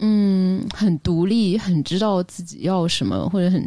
[0.00, 3.66] 嗯，很独立，很知道自己要什么，或者很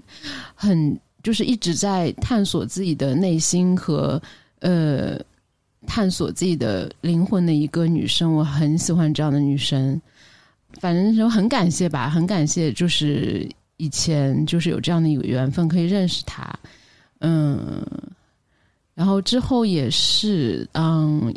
[0.54, 4.22] 很就是一直在探索自己的内心和。
[4.60, 5.20] 呃，
[5.86, 10.00] 探索自己的灵魂的一个女生，我很喜欢这样的女生。
[10.80, 16.54] 反正就很感谢吧，很感谢，就是以前就是有这样的一个缘分可以认识她。
[17.20, 17.84] 嗯，
[18.94, 21.34] 然后之后也是，嗯，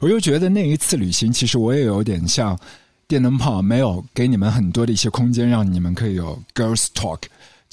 [0.00, 2.58] 我又觉得那一次旅行，其实我也有点像
[3.06, 7.22] 电灯泡，没有给你们很多的一些空间，让你们可以有 girls talk。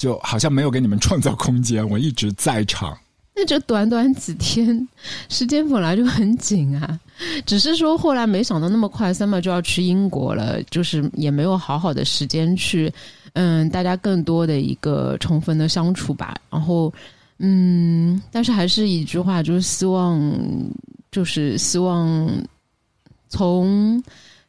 [0.00, 2.96] 就好像没有给你们创造空间，我一直在场。
[3.36, 4.88] 那这短短几天
[5.28, 6.98] 时间本来就很紧啊，
[7.44, 12.90] 只是说后来没想到那么快，summer 就要去英国了，就是也没有好好的时间去，
[13.34, 16.34] 嗯，大家更多的一个充分的相处吧。
[16.48, 16.90] 然后，
[17.38, 20.18] 嗯，但是还是一句话，就是希望，
[21.12, 22.26] 就是希望
[23.28, 24.02] 从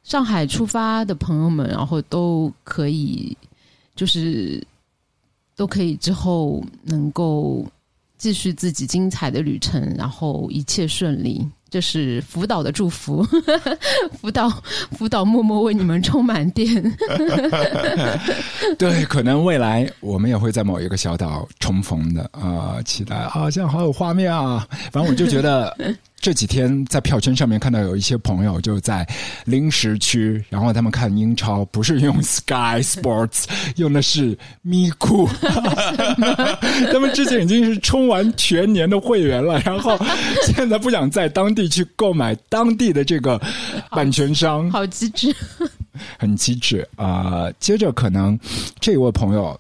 [0.04, 3.36] 上海出发的朋友们，然后都可以，
[3.96, 4.66] 就是。
[5.62, 7.64] 都可以之后能够
[8.18, 11.48] 继续自己精彩的旅程，然后一切顺利。
[11.70, 13.24] 这是辅导的祝福，
[14.20, 14.50] 辅导
[14.92, 16.68] 辅导默默为你们充满电。
[18.80, 24.68] 对，可能未来我们也会在某一个小岛重逢的啊，期待啊，这样好有画面啊。
[24.92, 25.78] 反正我就觉得。
[26.22, 29.08] 这几天在票圈上面看到有一些朋友就在
[29.46, 33.46] 临时区，然后他们看英超不是用 Sky Sports，
[33.78, 35.28] 用的是咪咕。
[36.94, 39.98] 他们之前已经是充完全年的会员了，然后
[40.46, 43.42] 现在不想在当地去购买当地的这个
[43.90, 45.36] 版权商，好机智，
[46.20, 47.52] 很机智啊！
[47.60, 48.40] 接着可能
[48.80, 49.60] 这位朋友，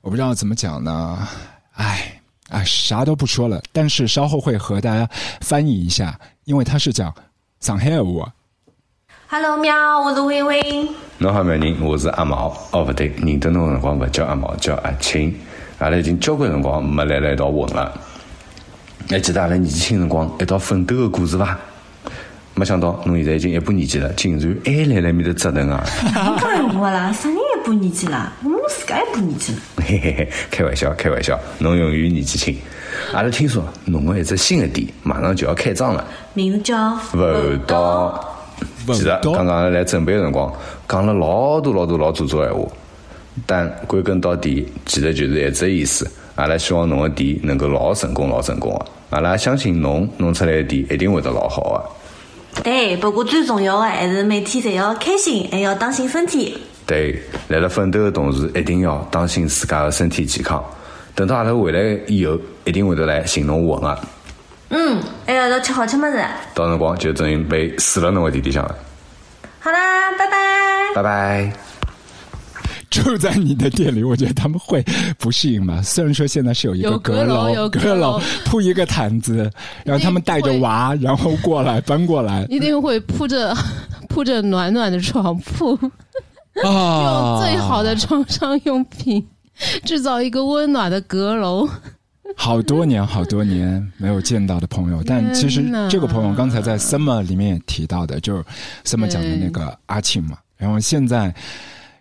[0.00, 1.28] 我不知道怎么讲呢，
[1.74, 2.20] 唉。
[2.54, 5.08] 啊，啥都不说了，但是稍后会和大家
[5.40, 7.12] 翻译一下，因为他是讲
[7.58, 8.32] 上海话。
[9.26, 10.88] Hello，喵，我是微微。
[11.18, 12.56] 侬好，美人，我是阿毛。
[12.70, 15.34] 哦，不对，认得侬辰光不叫阿毛，叫阿青。
[15.80, 17.92] 阿拉已经交关辰光没来了一道混了。
[19.10, 21.58] 还记得阿拉年纪轻辰光一道奋斗的故事伐？
[22.54, 25.84] 没想到侬现在已经一把年纪了，竟然还来来面的折腾啊！
[26.40, 28.30] 当然我啦，啥人一把年纪了？
[28.44, 29.58] 我自家一把年纪了。
[29.76, 32.54] 嘿嘿嘿，开玩笑，开玩笑，侬永远年纪轻。
[33.12, 37.18] 阿拉听说侬个一只新的店马上就要开张了，名字叫福
[37.66, 38.30] 道。
[38.88, 40.52] 其实刚刚来准备的辰光
[40.86, 42.68] 讲了老多老多老做作闲话，
[43.46, 46.08] 但归根到底，其实就是一只意思。
[46.34, 48.86] 阿拉希望侬个店能够老成功，老成功啊！
[49.10, 51.78] 阿拉相信侬弄出来的店一定会得老好啊！
[52.62, 56.58] 对，不过最重要的还是每天侪要开心，还要当心身体。
[56.86, 60.62] 对，来了奋斗的同时，一定要当心自家的身体健康。
[61.14, 63.98] 等到阿拉回来以后，一定会得来寻侬混啊。
[64.70, 66.18] 嗯，还要到吃好吃么子。
[66.54, 68.74] 到辰光就等于被死了侬个弟弟上了。
[69.60, 70.94] 好啦，拜拜。
[70.96, 71.52] 拜拜。
[72.90, 74.84] 住在你的店里，我觉得他们会
[75.18, 75.82] 不适应吧。
[75.82, 79.50] 虽然说现在是有一个阁楼，阁楼铺一个毯子，
[79.84, 83.52] 然后他们带着娃，然后过来搬过来，一定会铺着
[84.08, 85.76] 铺着暖暖的床铺，
[86.62, 89.26] 用最好的床上用品
[89.84, 91.68] 制造一个温暖的阁楼。
[92.36, 98.44] 好多年，好多年没有见到的朋友，但其实这个朋友刚才在 Summer 里面也提到的，就是
[98.84, 100.38] Summer 讲的那个阿庆嘛。
[100.56, 101.34] 然后现在。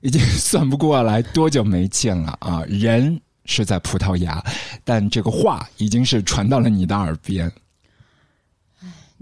[0.05, 2.61] 已经算不过来多久没见了啊！
[2.67, 4.43] 人是在葡萄牙，
[4.83, 7.49] 但这个话已经是传到了你的耳边。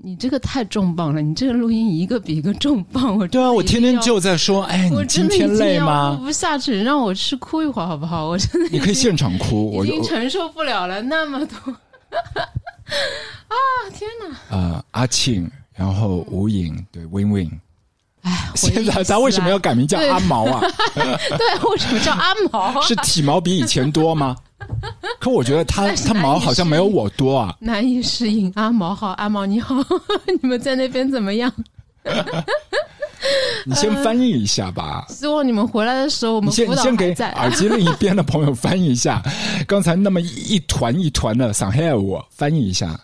[0.03, 1.21] 你这个太重磅了！
[1.21, 3.17] 你这个录音一个比一个重磅。
[3.17, 6.15] 我对啊，我天天就在说，哎，你今天累吗？
[6.17, 8.25] 录不下去，让我去哭一会儿好不好？
[8.27, 11.55] 我真的你可以现场哭，我已经承受不了了，那么多
[13.47, 13.55] 啊！
[13.93, 14.09] 天
[14.49, 14.57] 哪！
[14.57, 17.51] 啊，阿庆，然后吴颖，对，Win Win。
[18.23, 20.61] 哎，现在咱为什么要改名叫阿毛啊？
[20.93, 22.81] 对，为什么叫阿毛？
[22.81, 24.35] 是体毛比以前多吗？
[25.19, 28.51] 可我觉得他他毛好像没有我多啊，难以适应。
[28.55, 29.75] 阿毛好，阿毛你好，
[30.41, 31.51] 你们在那边怎么样？
[33.65, 35.05] 你先翻译一下吧。
[35.09, 39.21] 希望你们回来的时候，我们先先给耳机另一边的朋友翻译一下，
[39.67, 42.99] 刚才那么一团一团的上海我翻译一下。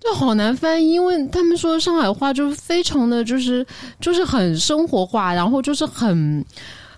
[0.00, 3.64] 就好难翻译，因为他们说上海话就是非常的就是
[4.00, 6.44] 就是很生活化，然后就是很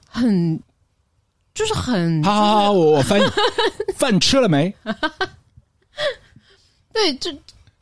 [0.08, 0.58] 很。
[1.58, 3.24] 就是很好，好，好，我我翻译，
[3.96, 4.72] 饭吃了没？
[6.94, 7.32] 对，就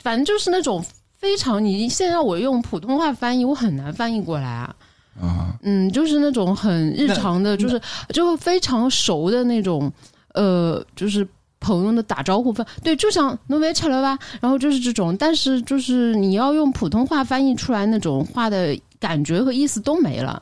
[0.01, 0.83] 反正就是那种
[1.15, 4.75] 非常，你现在我用普通话翻译，我很难翻译过来啊。
[5.21, 9.91] 啊，嗯，就是那种很日常的，就是就非常熟的那种，
[10.33, 11.27] 呃，就是
[11.59, 12.65] 朋友的打招呼饭。
[12.83, 14.17] 对，就像侬没吃了吧？
[14.41, 20.41] 然后就是这种，但是就是你要用普通话翻译出来那种话的感觉和意思都没了。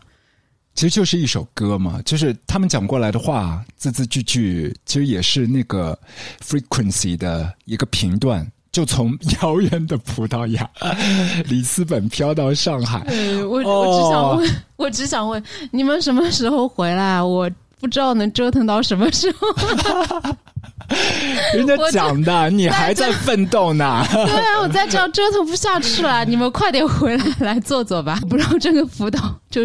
[0.75, 5.97] 其实就是一首歌嘛，就是他们讲过来的话，字字句句，其实也是那个
[6.45, 10.69] frequency 的一个频段，就从遥远的葡萄牙
[11.47, 13.05] 里斯本飘到上海。
[13.47, 17.21] 我我只想问， 我只想问，你们什么时候回来？
[17.23, 17.49] 我
[17.85, 19.47] 不知道能折腾到什么时候。
[21.53, 24.03] 人家讲的，你还在奋斗呢。
[24.11, 28.19] 对啊，我在这样折腾不下去了，你们快点回来来坐坐吧。
[28.27, 29.19] 不让这个辅导，
[29.49, 29.61] 就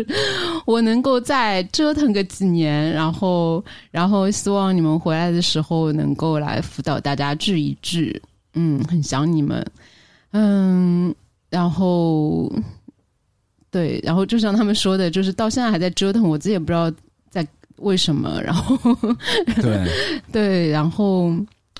[0.66, 8.20] 我能够再折腾个几年，然后，然后希望你们回来的时候能够来辅导大家治一治。
[8.54, 9.64] 嗯，很想你们。
[10.32, 11.14] 嗯，
[11.48, 12.50] 然后，
[13.70, 16.90] 对，然后就像他们说的，就是到现在还在折腾，我自己也不知道。
[17.80, 18.40] 为什么？
[18.44, 18.76] 然后
[19.60, 19.86] 对
[20.32, 21.32] 对，然后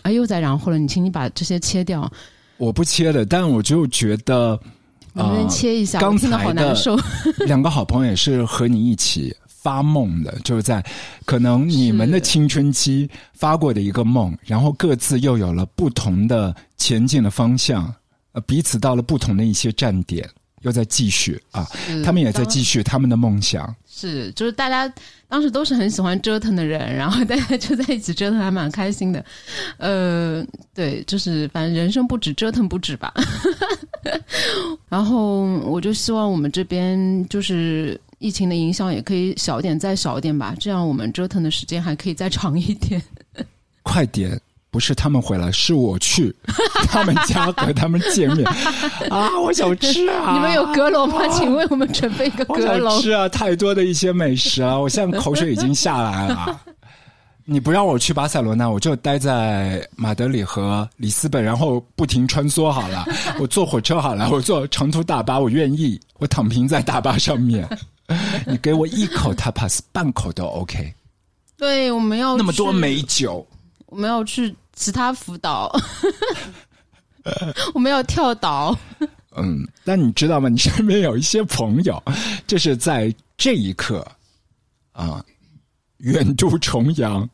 [0.03, 0.79] 啊，又在然后了。
[0.79, 2.11] 你请你把这些切掉。
[2.57, 4.59] 我不切的，但我就觉得
[5.15, 5.99] 能不能切一下？
[5.99, 6.99] 刚才好难受。
[7.47, 10.85] 两个好朋友也是和你一起发梦的，就是在
[11.25, 17.93] 可能你们的青春期发过的一个梦，然后各自又有了不同的前进的方向，
[18.33, 20.29] 呃，彼此到了不同的一些站点，
[20.63, 21.67] 又在继续啊，
[22.05, 23.75] 他们也在继续他们的梦想。
[23.89, 24.91] 是，就是大家
[25.29, 29.25] 当时都是很喜欢折腾的人，然后大家就在一起折腾，还蛮开心的。
[29.77, 33.13] 呃，对，就是反正人生不止折腾不止吧。
[34.89, 43.03] 然后我就希望我们这边就是疫情的影响也可以小点，再小一点吧，这样我们折腾的时间还可以再长一点。
[43.83, 44.41] 快点。
[44.71, 46.35] 不是他们回来，是我去
[46.89, 48.47] 他们家和他们见面
[49.11, 49.39] 啊！
[49.41, 50.33] 我想吃啊！
[50.33, 51.27] 你们有阁楼吗？
[51.29, 53.01] 请为我们准备一个阁楼。
[53.01, 53.29] 吃啊！
[53.29, 54.79] 太多的一些美食啊！
[54.79, 56.61] 我现在口水已经下来了。
[57.45, 63.05] 你不让我去巴塞罗那，我就待在马德里和里斯本，然后不停穿梭好了。
[63.41, 66.01] 我坐火车好了，我坐长途大巴，我愿意。
[66.19, 67.69] 我躺平在大巴上面，
[68.47, 70.95] 你给我一口 tapas，半口都 OK。
[71.57, 73.45] 对，我们要那么多美酒。
[73.91, 75.71] 我们要去其他辅导，
[77.75, 78.77] 我们要跳岛。
[79.37, 80.49] 嗯，但你知道吗？
[80.49, 82.03] 你身边有一些朋友，
[82.47, 84.07] 就是在这一刻
[84.93, 85.25] 啊，
[85.99, 87.29] 远渡重洋。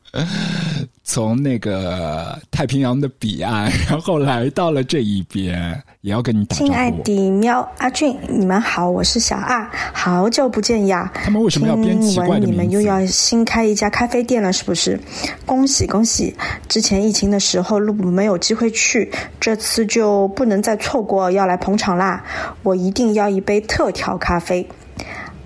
[1.07, 6.67] 从那个太平洋的彼岸，然后来到了这一边，也要跟你打招呼。
[6.67, 11.09] 亲爱的喵阿俊，你们好，我是小二，好久不见呀！
[11.13, 14.99] 他们为什么要编奇怪的你们又要新开一家咖啡店了，是不是？
[15.45, 16.35] 恭喜恭喜！
[16.67, 22.21] 之前疫情的时候路没有机会去，这次就不能再错过，要来捧场啦！
[22.63, 24.67] 我一定要一杯特调咖啡。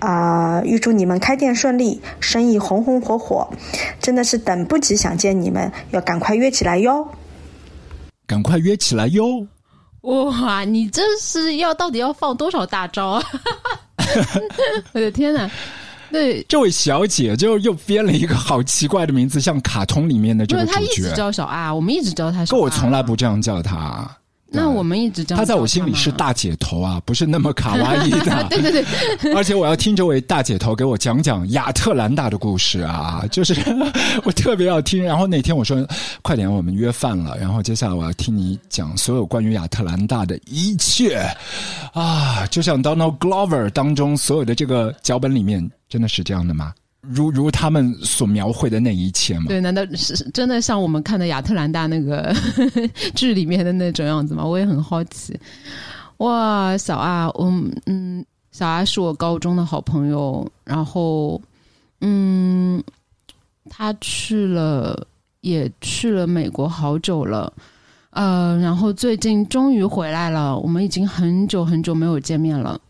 [0.02, 0.60] 啊！
[0.64, 3.48] 预祝你们开店顺利，生意红红火火，
[4.00, 7.06] 真的是等不及想见你们，要赶快约起来哟！
[8.26, 9.46] 赶快约起来哟！
[10.02, 13.22] 哇，你这是要到底要放多少大招啊？
[14.92, 15.48] 我的天哪！
[16.10, 20.74] 对，这位小姐就又编了一个好奇怪的名字，像卡通里面的这个主角。
[20.74, 22.58] 她一直叫小爱，我们一直叫她小爱。
[22.58, 24.10] 可我从来不这样叫他。
[24.54, 28.46] 那我们一直叫他在我心里是大姐头啊，不是那么卡哇伊的。
[28.50, 28.84] 对 对
[29.20, 33.54] 对， 而且我要听这位大姐头给我讲讲亚特兰大的故事啊，就是
[34.24, 35.02] 我特别要听。
[35.02, 35.86] 然后那天我说
[36.20, 37.36] 快点，我们约饭了。
[37.38, 41.26] 然后接下来我要听你讲所有关于亚特兰大的一切
[41.94, 46.74] 啊，就像 Donald Glover 当中所有的这个脚本里面，真的是这样的吗？
[47.02, 49.46] 如如他们所描绘的那一切吗？
[49.48, 52.32] 对，难道是真的像我们看的亚特兰大那个
[53.14, 54.44] 剧里面的那种样子吗？
[54.44, 55.38] 我也很好奇。
[56.18, 57.52] 哇，小阿，我
[57.86, 61.40] 嗯，小阿是我高中的好朋友，然后
[62.00, 62.80] 嗯，
[63.68, 65.06] 他去了，
[65.40, 67.52] 也去了美国好久了，
[68.10, 72.80] 呃，然后最近终于回来了，我们已经很久很久没有见面了。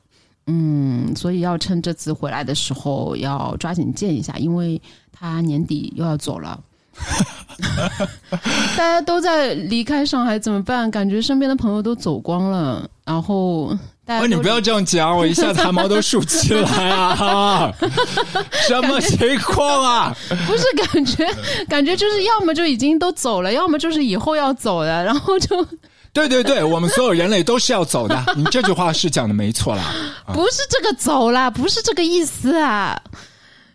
[0.47, 4.81] 嗯，所以要趁这次回来的时候要抓紧见一下，因为
[5.13, 6.59] 他年底又要走了。
[8.77, 10.91] 大家都在离开上海怎么办？
[10.91, 14.27] 感觉身边的朋友都走光了，然后大家……
[14.27, 17.73] 你不要这样讲，我一下汗毛都竖起来啊！
[18.69, 20.15] 什么情况啊？
[20.47, 21.27] 不是感觉，
[21.67, 25.67] 感觉就是要么就已经都走了，要么就是以后要走的，然后就……
[26.13, 28.23] 对对对，我们所有人类都是要走的。
[28.37, 29.83] 你这句话是讲的没错啦，
[30.27, 33.03] 不是这个走啦，不是这个意思啊！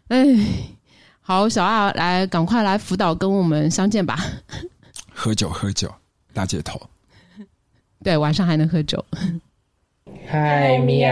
[0.09, 0.23] 哎，
[1.19, 4.23] 好，小二来，赶快来辅导，跟我们相见吧。
[5.11, 5.91] 喝酒，喝酒，
[6.31, 6.79] 大姐头。
[8.03, 9.03] 对，晚上还能喝酒。
[10.29, 11.09] 嗨，米娅。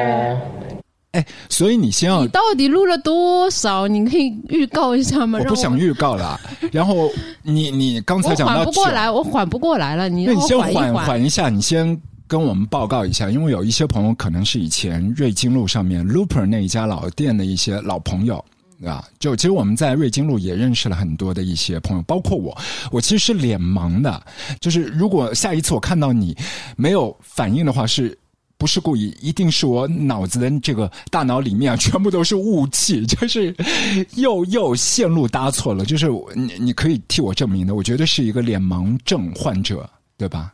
[1.16, 3.88] 哎，所以你先要，你到底录了多少？
[3.88, 5.39] 你可以预告一下吗？
[5.41, 6.38] 我不想预告了。
[6.74, 7.09] 然后
[7.41, 10.09] 你你刚才讲到缓不过来，我缓不过来了。
[10.09, 11.97] 你你先缓缓一下，你先
[12.28, 18.43] 跟我们报告一下，因为有一些朋友可能是以前瑞金路上面 Looper 那一家老店的一些老朋友
[18.86, 19.01] 啊。
[19.18, 22.57] 就其实我们在瑞金路也认识了很多的一些朋友，包括我。
[22.91, 24.22] 我其实是脸盲的，
[24.59, 26.36] 就是如果下一次我看到你
[26.76, 28.18] 没有反应的话是。
[28.57, 33.55] 不是故意，一定是我脑子的这个大脑里面，全部都是雾气，就是
[34.15, 35.85] 又又线路搭错了。
[35.85, 40.53] 就是你你可以替我证明的，我觉得是一个脸盲症患者，对吧？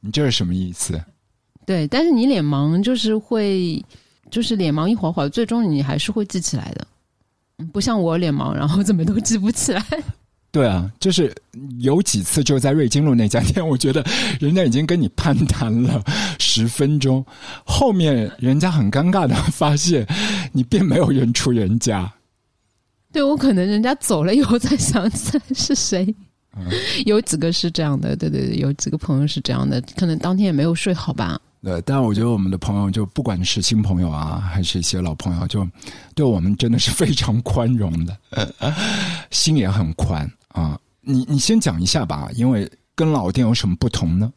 [0.00, 1.00] 你这是什么意思？
[1.64, 3.84] 对，但是你脸盲就是会，
[4.30, 6.86] 就是脸盲一会儿会，最终你还是会记起来的。
[7.72, 9.84] 不像我脸盲，然后怎么都记不起来。
[10.50, 11.34] 对啊，就是
[11.80, 14.02] 有几次就在瑞金路那家店，我觉得
[14.40, 16.02] 人家已经跟你攀谈了
[16.38, 17.24] 十分钟，
[17.64, 20.06] 后面人家很尴尬的发现
[20.52, 22.10] 你并没有认出人家。
[23.12, 26.14] 对我可能人家走了以后才想起来是谁。
[27.06, 31.38] 有几个是这样的，对对对，有几个朋友是这样的，可能当天也没有睡好吧。
[31.62, 35.66] 对，但我觉得我们的朋友就不管是新朋友啊，还是一些老朋友，就
[36.14, 38.16] 对我们真的是非常宽容的，
[39.30, 40.30] 心也很宽。
[40.58, 44.32] 啊，你你先讲一下吧，因为跟老店有什么不同呢？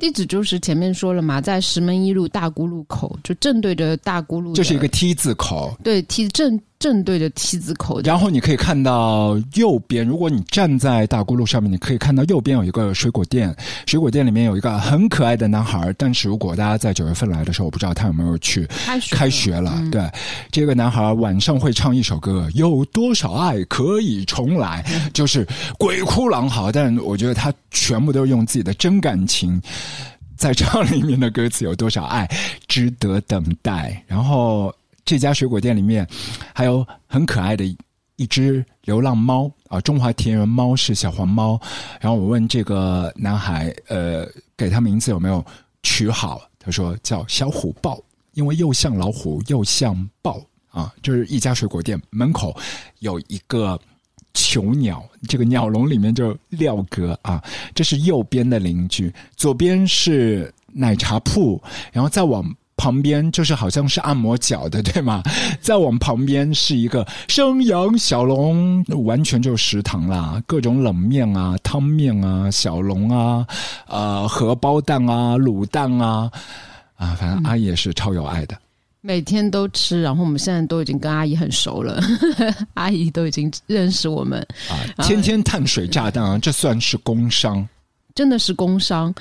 [0.00, 8.00] 地址就是前面说了嘛，在石门一路大沽路口，就正对着大沽路，就是一个 T 字口，对，T 正正对着梯子口。
[8.02, 13.54] 然后你可以看到右边，如果你站在大沽路上面，你可以看到右边有一个水果店，
[13.86, 15.92] 水果店里面有一个很可爱的男孩。
[15.98, 19.82] 但是如果大家在九月份来的时候，我不知道他有没有去开学开学了。
[19.90, 20.08] 对，
[20.50, 25.46] 这个男孩晚上会唱一首歌，有多少爱可以重来，就是
[25.78, 26.70] 鬼哭狼嚎。
[26.70, 29.60] 但我觉得他全部都是用自己的真感情。
[30.36, 32.24] 在唱里面的歌词有多少爱
[32.68, 34.00] 值得等待？
[34.06, 34.72] 然后
[35.08, 36.06] 这家水果店里面
[36.54, 37.64] 还有很可爱的
[38.16, 41.58] 一只流浪猫啊，中华田园猫是小黄猫。
[41.98, 45.42] 然后我问这个男孩，呃，给他名字有没有
[45.82, 46.42] 取好？
[46.58, 47.98] 他说叫小虎豹，
[48.34, 50.38] 因为又像老虎又像豹
[50.68, 50.92] 啊。
[51.02, 52.54] 就是一家水果店门口
[52.98, 53.80] 有一个。
[54.34, 57.42] 囚鸟，这个鸟笼里面就廖哥啊，
[57.74, 62.44] 这是右边的邻居，左边是奶茶铺，然后再往
[62.78, 65.22] 旁边就是好像是按摩脚的，对吗？
[65.60, 73.44] 再往旁边是一个生阳小龙，完全就是食堂啦，各种冷面啊、汤面啊、小龙啊、
[73.88, 76.30] 呃荷包蛋啊、卤蛋啊，
[76.96, 78.56] 啊，反正阿姨也是超有爱的。
[79.00, 82.00] 每天都吃，然后我们现在都已经跟阿姨很熟了，
[82.74, 85.02] 阿姨都已经认识我们啊。
[85.02, 87.66] 天天碳水炸弹啊，这算是工伤，
[88.14, 89.12] 真的是工伤。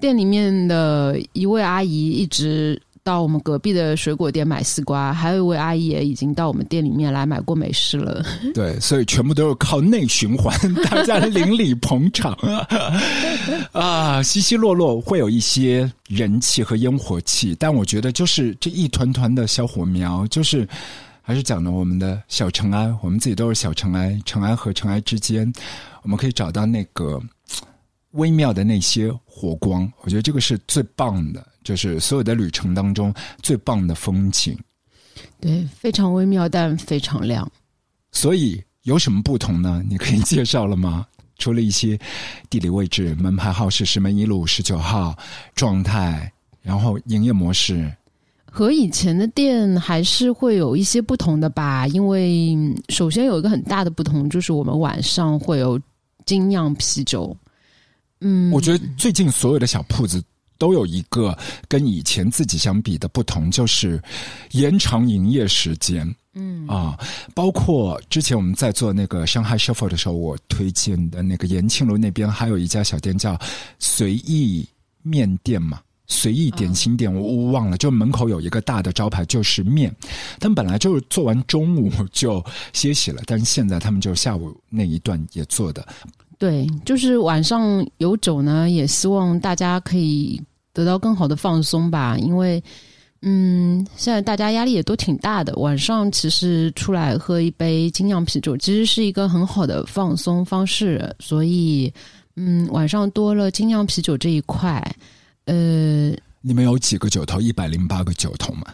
[0.00, 2.80] 店里面的一位阿姨一直。
[3.04, 8.24] 到我们隔壁的水果店买西瓜，还有一位阿姨也已经到我们店里面来买过美式了。
[8.54, 12.32] 对，所以全部都是靠内循环，大家邻里捧场
[13.72, 20.68] 啊，稀稀落落会有一些人气和烟火气，但我觉得就是这一团团的小火苗，就是
[21.20, 25.52] 还是讲的我们的小尘埃，我们自己都是小尘埃，尘埃和尘埃之间，
[26.02, 27.20] 我们可以找到那个
[28.12, 31.46] 微妙的那些火光，我觉得这个是最棒的。
[31.64, 34.58] 就是所有的旅程当中最棒的风景，
[35.38, 37.48] 对，非常微妙，但非常亮。
[38.10, 39.80] 所以有什么不同呢？
[39.88, 41.06] 你可以介绍了吗？
[41.38, 41.96] 除了一些
[42.50, 45.16] 地理位置，门牌号是石门一路十九号，
[45.54, 46.32] 状态，
[46.62, 47.88] 然后营业模式。
[48.44, 52.56] 和以前的店还是会有一些不同的吧，因为
[52.88, 55.80] 首先有一个很大的不同就是我们晚上会有
[56.26, 57.36] 精酿啤酒。
[58.22, 60.22] 嗯，我觉得最近所有的小铺子
[60.58, 61.36] 都有一个
[61.68, 64.02] 跟以前自己相比的不同，就是
[64.52, 66.08] 延长营业时间。
[66.34, 66.98] 嗯啊，
[67.34, 73.38] 包括之前我们在做那个上海 shuffle 的时候，我推荐的那个延庆路那边还有一家小店叫
[73.78, 74.66] 随意
[75.02, 75.80] 面店嘛。
[76.08, 79.94] 随意点心店，我我忘了，就门口有一个大的招牌，就是面。
[80.38, 82.44] 他们本来就是做完中午就
[82.74, 85.86] 歇息了，但是现在他们就下午那一段也做的。
[86.42, 92.18] 对，就是晚上有酒呢，也希望大家可以得到更好的放松吧。
[92.18, 92.60] 因为，
[93.20, 101.14] 嗯，现在大家压力也都挺大的，晚上其实出来喝一杯精酿啤酒，其实是一个很好的放松方式。
[101.20, 101.94] 所以，
[102.34, 104.84] 嗯，晚上多了精酿啤酒这一块。
[105.44, 107.40] 呃，你们有几个酒头？
[107.40, 108.64] 一百零八个酒头吗？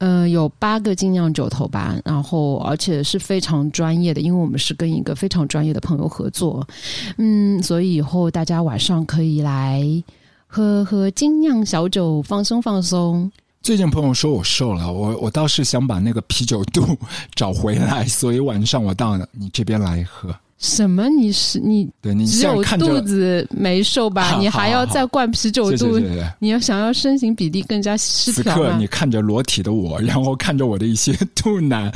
[0.00, 6.66] 呃，有八个精酿酒头吧，然后而且是非常专业的，因为我们是跟一个非常专业的朋友合作，
[7.18, 9.84] 嗯，所以以后大家晚上可以来
[10.46, 13.30] 喝喝精酿小酒，放松放松。
[13.62, 16.96] 最近朋友说我瘦了，我我倒是想把那个啤酒肚
[17.36, 20.34] 找回来，所以晚上我到你这边来喝。
[20.60, 21.08] 什么？
[21.08, 21.90] 你是你？
[22.02, 24.36] 对你只有肚子没瘦吧？
[24.38, 25.98] 你还要再灌啤酒肚？
[26.38, 31.90] 你要想要身形比例更加失调此刻你看着裸体的我，然后看着我的一些肚腩，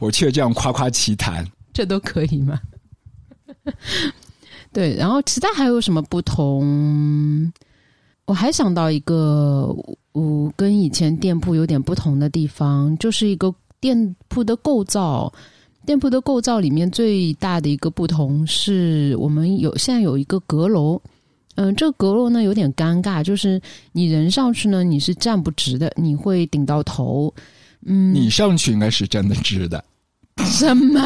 [0.00, 2.58] 我却这样夸夸其谈，这都可以吗？
[4.72, 7.52] 对，然后其他还有什么不同？
[8.24, 9.76] 我还想到一个，
[10.12, 15.30] 我跟以前店铺有点不同的地方，就是一个店铺的构造。
[15.86, 21.00] 店铺的构造里面最大的一个不同是我们有现在有一个阁楼，
[21.54, 23.60] 嗯，这个阁楼呢有点尴尬，就是
[23.92, 27.32] 你人上去呢你是站不直的，你会顶到头，
[27.86, 29.82] 嗯，你上去应该是站得直的，
[30.44, 31.00] 什么？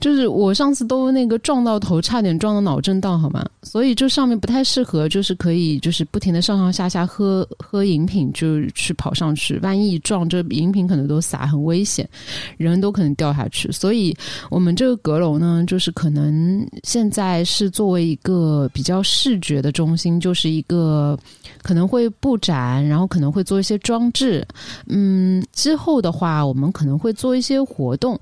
[0.00, 3.44] 就是我上次都那个撞到头，差点撞到脑震荡，好吗？
[3.62, 12.08] 所以就上面不太适合，就是可以就是不停的上上下下喝喝饮品，就去跑上去，万一撞这饮品可能都洒，很危险，
[12.56, 13.70] 人都可能掉下去。
[13.72, 14.16] 所以
[14.50, 21.18] 我们这个阁楼呢，就是可能现在是作为一个比较视觉的中心，就是一个
[21.62, 24.46] 可能会布展，然后可能会做一些装置。
[24.86, 28.18] 嗯，之后的话，我们可能会做一些活动。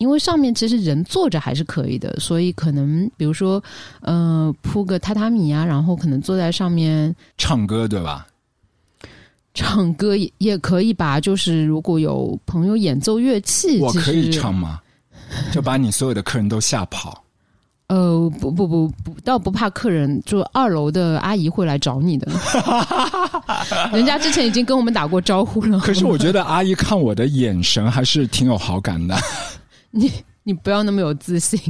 [0.00, 3.62] 因为上面其实人坐着还是可以的，所以可能比如说，
[4.00, 8.26] 呃，铺个榻榻米啊，然后可能坐在上面唱歌，对吧？
[9.52, 14.80] 唱歌也也可以吧，就是如果有朋友演奏乐器，我可以唱吗？
[15.52, 17.22] 就把你所有的客人都吓跑？
[17.88, 22.32] 呃，不不不不，倒不怕客人，就二楼的阿姨会来找你的，
[23.92, 25.78] 人家之前已经跟我们打过招呼了。
[25.80, 29.14] 可是我觉得阿姨看我的眼神还是挺有好感的。
[29.90, 30.10] 你
[30.42, 31.60] 你不要那么有自信。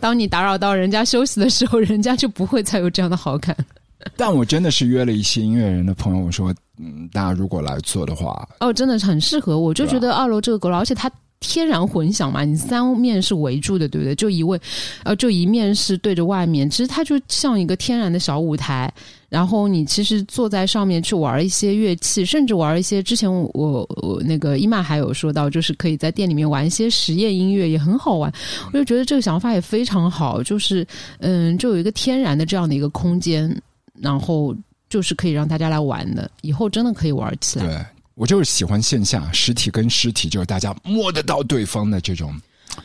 [0.00, 3.56] 当你打扰到人家休息的时候，人家就不会再有这样的好感。
[4.16, 9.58] 但我真的是约了一些音乐人的朋友，我说，嗯，大家如果来做的话，哦，真的很适合。
[9.58, 11.10] 我就觉得二楼这个阁楼，而且它
[11.40, 14.14] 天然混响嘛，你三面是围住的，对不对？
[14.14, 14.60] 就一位，
[15.04, 18.92] 呃，就一面是对着外面，其实它就像一个天然的小舞台。
[19.28, 28.32] 然后你其实坐在上面去玩一些乐器，甚至玩一些之前我我那个伊曼还有说到，就是可以在店里面玩一些实验音乐，也很好玩。
[28.72, 30.86] 我就觉得这个想法也非常好，就是
[31.18, 33.54] 嗯，就有一个天然的这样的一个空间，
[34.00, 34.56] 然后
[34.88, 37.66] 就是可以让大家来玩的，以后真的可以玩起来。
[37.66, 37.76] 对
[38.18, 42.34] 我就是喜欢线下实体跟实体，就是大家摸得到对方的这种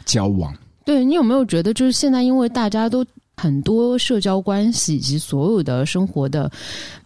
[0.05, 0.55] 交往。
[0.85, 3.05] 对你有没有觉得，就是现在因为大家都。
[3.35, 6.49] 很多社交关系以及所有的生活的，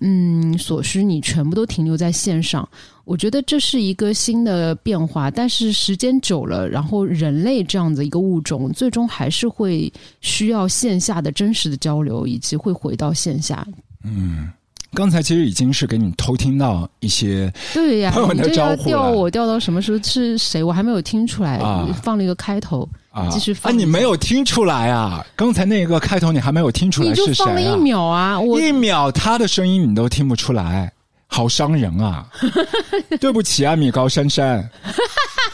[0.01, 2.67] 嗯，所需，你全部都停留在线上。
[3.05, 13.65] 我觉得这是一个新的变化，但是时间久了，然后人类这样的一个物种，最终还是会需要线下的真实的交流，以及会回到线下。
[14.03, 14.51] 嗯，
[14.97, 19.99] 刚才其实已经是给你偷听到一些对呀，你这要调我调到什么时候？
[20.01, 20.63] 是谁？
[20.63, 21.59] 我还没有听出来。
[22.01, 22.89] 放了一个开头。
[23.11, 23.77] 啊，继续放。
[23.77, 25.23] 你没有听出来啊？
[25.35, 27.45] 刚才那个开头你还没有听出来是谁啊？
[27.45, 30.91] 放了一秒啊，我一秒他的声音你都听不出来，
[31.27, 32.25] 好伤人啊！
[33.21, 34.67] 对不起啊，米高珊珊。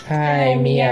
[0.06, 0.88] 嗨，米娅，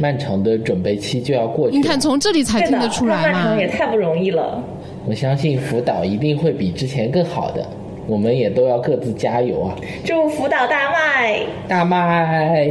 [0.00, 1.76] 漫长的准备期就要过去。
[1.76, 3.54] 你看，从这里才听得出来吗？
[3.56, 4.60] 也太不容易了。
[5.06, 7.66] 我相信辅导一定会比之前更好的，
[8.06, 9.76] 我们也都要各自加油啊！
[10.04, 12.68] 祝辅导大卖，大卖！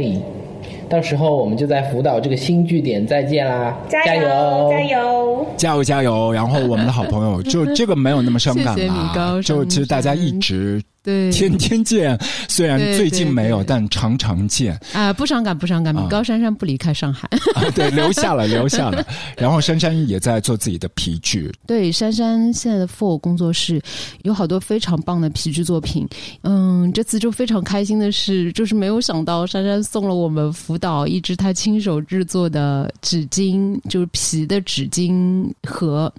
[0.88, 3.76] 到时候我们就在福岛这个新据点再见啦！
[3.88, 6.32] 加油加油加油加油！
[6.32, 12.18] 然后我们的好朋友就这个没有那么伤感了， 就其实大家一直对，天天见。
[12.48, 14.78] 虽然最近没有，但常常见。
[14.92, 15.92] 啊，不伤感，不伤感。
[15.94, 17.28] 米高珊珊不离开上海，
[17.74, 19.04] 对， 留下了，留下了。
[19.36, 21.52] 然后珊珊也在做自己的皮具。
[21.66, 23.82] 对，珊珊现在的 For 工作室
[24.22, 26.06] 有好多非常棒的皮具作品。
[26.42, 36.12] 嗯，这次就非常开心的是，就是没有想到珊珊送了我们福岛一只她亲手制作的纸巾，就是皮的纸巾盒。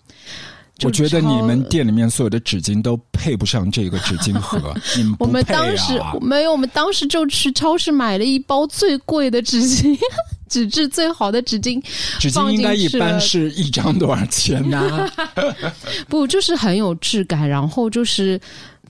[0.81, 9.97] 我觉得你们店里面所有的纸巾都配不上这个纸巾盒， 你们我们当时没有，我们当时就去超市买了一包最贵的纸巾，
[10.49, 11.81] 纸质最好的纸巾。
[12.19, 15.09] 纸巾应该一般是一张多少钱呢？
[16.09, 18.39] 不，就是很有质感，然后就是。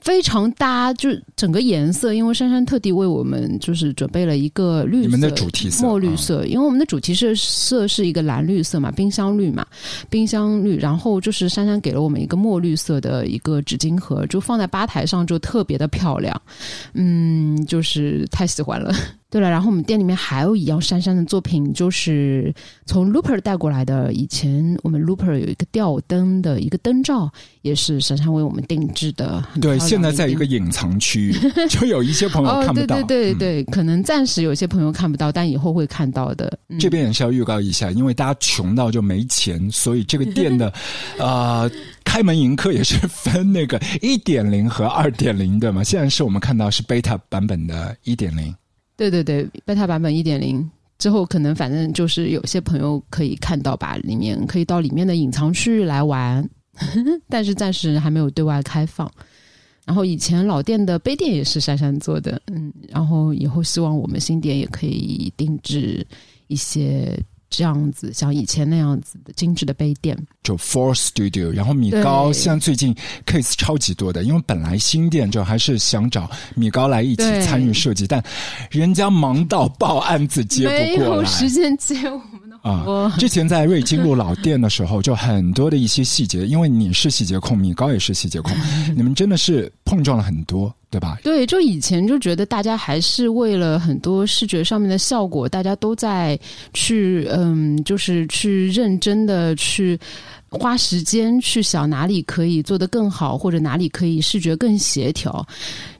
[0.04, 9.66] 非常搭，就整个颜色，因为珊珊特地为我们就是准备了一个绿色的主题色，墨绿色，因为我们的主题色色是一个蓝绿色嘛，冰箱绿嘛，
[10.10, 16.42] 冰箱绿，然后就是珊珊给了我们一个墨绿色的一个纸巾盒，就放在吧台上就特别的漂亮，
[16.94, 18.94] 嗯，就是太喜欢了。
[19.34, 22.54] 对了，然后我们店里面还有一样珊珊的作品，就是
[22.86, 24.14] 从 Looper 带过来的。
[24.14, 27.32] 以前我们 Looper 有一个吊灯的一个灯罩，
[27.64, 29.44] 也是珊珊为我们定制的。
[29.60, 31.34] 对，现在在一个隐藏区域，
[31.68, 32.96] 就有一些朋友看不到。
[32.98, 36.56] 对对对对，可能暂时有些朋友看不到，但以后会看到的。
[36.80, 40.72] 这边也是要预告一下，因为大家穷到就没钱，所以这个店的
[41.18, 41.68] 啊
[42.06, 45.84] 开门迎客也是分那个一点零和二点零的嘛。
[45.84, 48.54] 现在是我们看到是 beta 版本的一点零。
[49.10, 56.48] 对对对，beta 版本一点零之后，可能反正就是有些朋友可以看到吧，里面可以到里面的隐藏区域来玩，
[57.28, 59.12] 但是暂时还没有对外开放。
[59.86, 66.06] 然后以前老店的杯垫也是珊珊做的，嗯，然后以后希望我们新店也可以定制
[66.48, 67.20] 一些。
[67.56, 71.50] 这样子，像以前那样子的精致的杯垫，就 Four Studio。
[71.50, 72.96] 然后米高现在最近
[73.28, 78.24] case 超级多的，因为本来新店就还是想找米高来一起参与设计，但
[78.72, 83.14] 人家忙到报案子接不过来，没有时间接我们的啊。
[83.20, 88.56] 之前在瑞金路老店的时候，就很多的一些细节，因为你是细节控，米高也是细节控，
[88.96, 90.74] 你们真的是碰撞了很多。
[90.94, 91.18] 对吧？
[91.24, 96.40] 对，就以前就觉得大家还是为了很多视觉上面的效果，大家都在
[96.72, 100.00] 去嗯，就是去认真的去
[100.50, 105.44] 花时间去想哪里可以做得更好，或者哪里可以视觉更协调。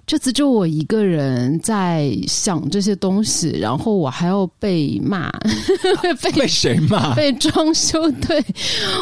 [0.06, 5.32] 这次就我一个人在想这些东西，然后我还要被骂，
[6.22, 7.16] 被被谁骂？
[7.16, 8.44] 被装修队，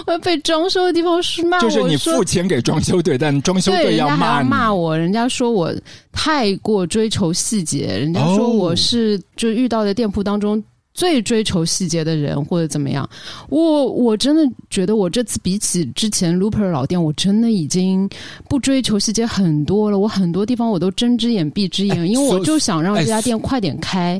[0.05, 5.73] 我被装修的地方是骂，就是你付钱给装修队，但装修队要骂骂我，人家说我
[6.11, 10.63] 太过追求细节，人家说我是就遇到的店铺当中。
[10.93, 13.09] 最追求细节的人或者怎么样，
[13.49, 18.09] 我我真的觉得我这次比起之前 Looper 老店，我真的已经
[18.49, 19.97] 不追求细节很多了。
[19.97, 24.19] 我很多地方我都睁只眼闭只眼，因为我就想让这家店快点开。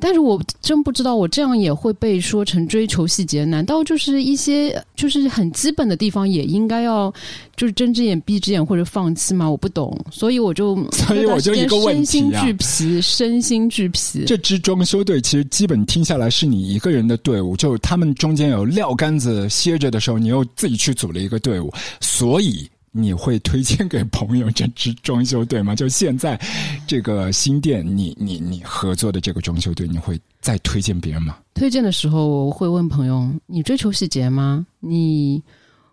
[0.00, 3.44] 但是我真不知道，我这样也会被说成追求细节？
[3.44, 7.12] 难道就是一些就是很基本的地方也应该要
[7.56, 9.50] 就是睁只眼闭只眼或者放弃吗？
[9.50, 14.24] 我不懂，所以我就所以我就一个问题啊，身心俱疲，身心俱疲。
[14.26, 22.68] 这支装修队其实基本听下来是你一个人的队伍，就他们中间有撂杆子歇着的时候，你又自己去组了一个队伍，所以。
[22.92, 25.74] 你会推荐给朋友这支装修队吗？
[25.74, 26.40] 就现在
[26.86, 31.36] 这个新店，你你你合作的这个装修队，你会再推荐别人吗？
[31.54, 34.66] 推荐的时候，我会问朋友：你追求细节吗？
[34.80, 35.42] 你？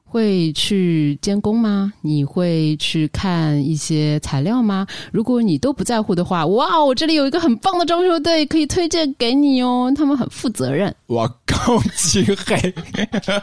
[0.09, 1.91] 会去监工吗？
[2.01, 4.87] 你会去看一些材料吗？
[5.11, 10.93] 如果你都不在乎的话，哇，我这里有一个很棒的装修队可以推荐给你哦，他们很负责任。
[11.07, 12.73] 哇，高级黑！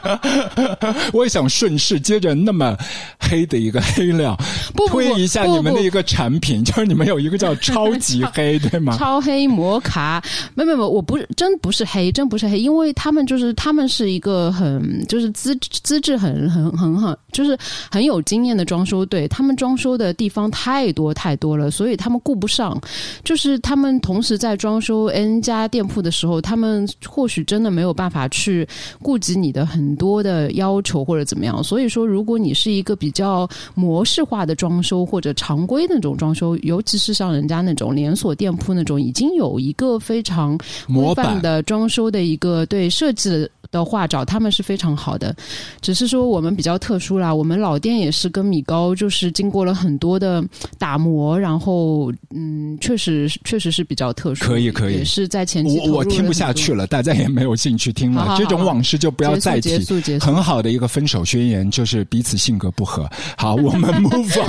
[1.12, 2.74] 我也想顺势接着那么
[3.20, 4.34] 黑的一个黑料，
[4.88, 8.96] 推一下你们的一个产品，就是你们有一个叫超级黑，对吗？
[8.96, 10.22] 超黑摩卡，
[10.54, 16.53] 没没没，我不是真不是黑，真不是黑，因为他们就是他们是一个很就是资资质很。
[16.54, 17.58] 很很很，就是
[17.90, 22.80] 很有经验的装修队，他们装修的地方太多太多了，所以他们顾不上。
[23.24, 28.66] 就是他们同时在装修 N 家店铺的时候，他们或许真的没有办法去
[29.02, 31.62] 顾及你的很多的要求或者怎么样。
[31.64, 43.50] 所以说，如果你是一个比较模式化的装修或者常规那种装修，尤其是像人家那种连锁店铺那种，已经有一个非常模板的装修的一个对设计的。
[43.78, 45.34] 的话，找他们是非常好的。
[45.80, 50.44] 只是说我们比较特殊啦，我们老店也是跟米高就是经过了很多的
[50.78, 54.44] 打磨，然后嗯，确实确实是比较特殊。
[54.44, 58.36] 可以可以，也是在前期我我听不下去了，大家也没有兴趣听了。
[58.38, 59.74] 这种往事就不要再提。
[60.20, 63.08] 很好的一个分手宣言就是彼此性格不合。
[63.36, 64.40] 好，我们 move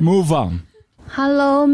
[0.00, 0.60] on，move on。
[1.08, 1.66] Hello，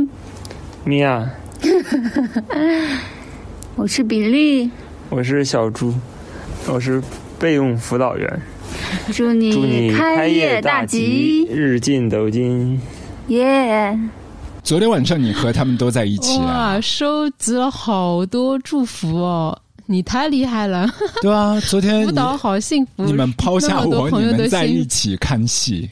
[0.85, 1.29] 米娅，
[3.75, 4.71] 我是比利，
[5.13, 5.93] 我是小猪，
[6.67, 7.03] 我是
[7.39, 8.43] 备用辅导员。
[9.13, 12.81] 祝你祝你开业大吉，日进斗金。
[13.29, 13.95] 耶！
[14.63, 20.89] 昨天晚上你和他们都在一起啊，收集了好多祝福哦，你太厉害了。
[21.21, 25.91] 对啊，昨天辅导好幸福，你们抛下我，你们在一起看戏。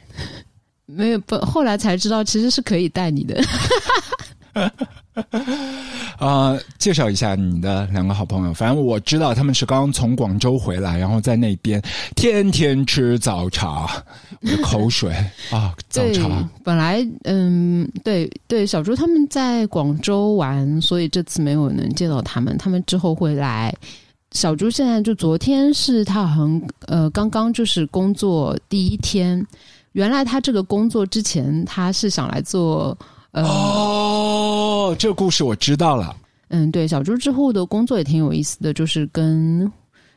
[0.87, 3.39] 没有不，后来才知道其实是可以带你的。
[6.19, 8.55] 啊，介绍一下你的两个好朋友。
[8.55, 11.83] 反正我知道他们是刚刚从广州回来，然后在那边
[12.15, 13.89] 天天吃早茶，
[14.43, 15.13] 我的口水
[15.51, 15.75] 啊！
[15.89, 22.57] 早茶本来嗯，对对，小猪他们在广州玩，所以这次没有能见到他们。
[22.59, 23.75] 他们之后会来。
[24.33, 29.45] 小猪现在就昨天是他好像呃，刚刚就是工作第一天。
[29.93, 32.97] 原来他这个工作之前，他是想来做。
[33.33, 36.17] 哦，这个故事我知道了。
[36.49, 39.71] 嗯，对，小猪之后的工作也挺有意思的，就是跟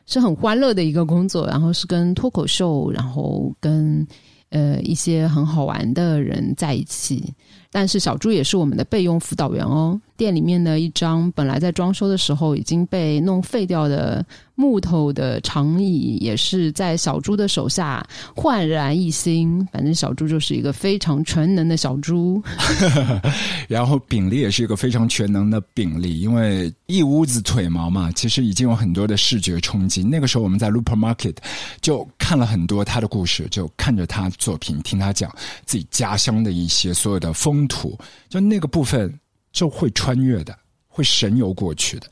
[0.06, 4.04] 是很欢乐的一个工作，然后是跟脱口秀，然后跟
[4.50, 7.32] 呃一些很好玩的人在一起。
[7.74, 10.00] 但是小猪也是我们的备用辅导员哦。
[10.16, 19.66] 店里面的一张本来在装修的时候已经被弄废掉的木头的长椅，也是在小猪的手下焕然一新。
[19.72, 22.40] 反正小猪就是一个非常全能的小猪。
[23.66, 30.04] 然后炳力也是一个非常全能的炳力，因为一屋子腿毛嘛，其实已经有很多的视觉冲击。
[30.04, 31.34] 那个时候我们在 Looper Market
[31.80, 35.28] 就看了很多他的故事，就看着他作品，听他讲
[35.66, 37.98] 自己家乡的一些所有的风土，
[38.28, 39.12] 就那个部分。
[39.54, 40.52] 就会穿越的，
[40.88, 42.08] 会神游过去的。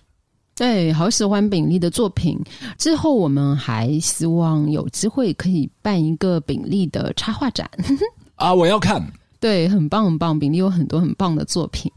[0.55, 2.39] 对，好喜欢炳力的作品。
[2.79, 7.69] 之后我们还希望有机会可以办一个炳力的插画展。
[8.37, 9.05] 啊，我要看。
[9.41, 11.91] 对，很棒很棒，炳力有很多很棒的作品。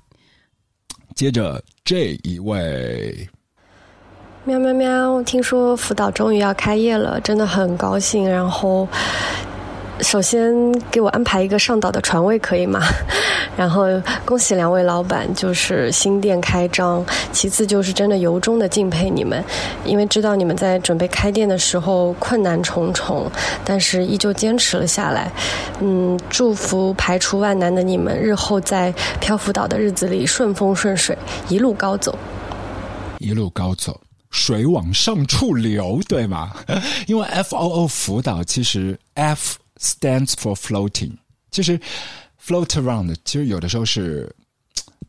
[1.14, 3.30] 接着这一位，
[4.46, 5.22] 喵喵喵！
[5.22, 8.28] 听说福岛终于要开业了，真的很高兴。
[8.28, 8.88] 然后。
[10.02, 10.54] 首先
[10.92, 12.82] 给我安排一个上岛的船位可以吗？
[13.56, 13.86] 然后
[14.26, 17.04] 恭喜两位老板，就是新店开张。
[17.32, 19.42] 其次就是真的由衷的敬佩你们，
[19.86, 23.32] 因为知道你们在准备开店的时候困难重重，
[23.64, 25.32] 但是依旧坚持了下来。
[25.80, 31.18] 嗯，祝福排除万难的你们，日后在漂浮岛的日子里顺风顺水，
[31.48, 32.18] 一路高走。
[33.20, 33.98] 一路高走，
[34.30, 36.52] 水往上处流，对吗？
[37.08, 39.56] 因为 F O O 辅导其实 F。
[39.78, 41.12] Stands for floating，
[41.52, 41.80] 其实
[42.42, 44.34] float around，其实有的时候是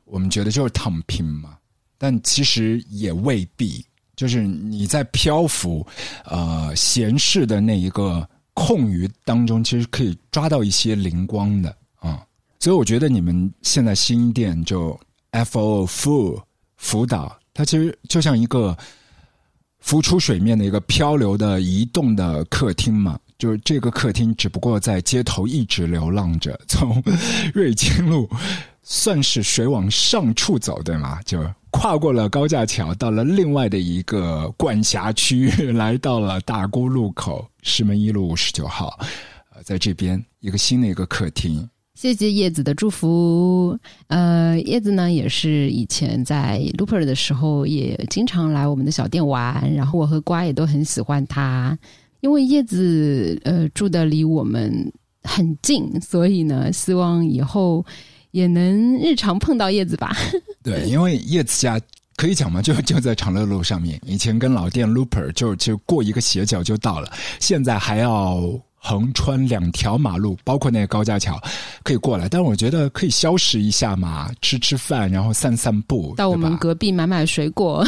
[0.05, 1.57] 我们觉得就是躺平嘛，
[1.97, 3.85] 但其实也未必。
[4.17, 5.87] 就是你在漂浮，
[6.25, 12.27] 呃，闲适的那一个空余当中，其实可以抓到一些灵光的啊。
[12.59, 14.99] 所以我觉得你们现在新店就
[15.33, 16.43] F O Full
[16.79, 18.75] 辅导，它其实就像一个
[19.81, 23.21] 浮出水面的一个漂流的移动的客厅嘛。
[23.39, 27.03] 就这个客厅，只不过在街头一直流浪着，从
[27.53, 28.29] 瑞金路
[28.83, 31.21] 算是水往上处走，对吗？
[31.25, 38.99] 就跨过了高架桥，到了另外的一个管辖区，来到了大沽路口石门一路五十九号，
[39.55, 41.69] 呃，在这边一个新的一个客厅。
[41.95, 43.79] 谢谢叶子的祝福。
[44.09, 51.79] 呃，叶子呢也是以前在 Looper 的时候也经常来我们的小店玩，然后我和瓜也都很喜欢他。
[52.27, 57.87] 因为叶子呃住的离我们很近，所以呢，希望以后
[58.33, 60.13] 也能日常碰到叶子吧。
[60.61, 61.81] 对，因为叶子家
[62.17, 64.01] 可以讲嘛，就 就在长乐路上面。
[64.05, 68.43] 以前跟老店 Looper 就就过一个斜角就到了，现在还要。
[68.87, 71.37] 横穿两条马路，包括那个高架桥，
[71.83, 72.29] 可以过来。
[72.29, 77.85] 但是我觉得可以消食一下嘛，吃吃饭，然后散散步，到我们隔壁买买水果。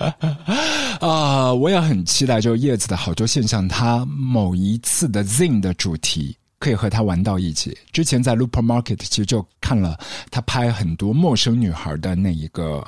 [1.00, 7.74] 啊，我也很期待，就叶子的好多现象，他某一次的 Zin 的主题可以和他玩到一起。
[7.90, 9.98] 之前在 Looper Market 其实就看了
[10.30, 12.86] 他拍很多陌生女孩的那一个。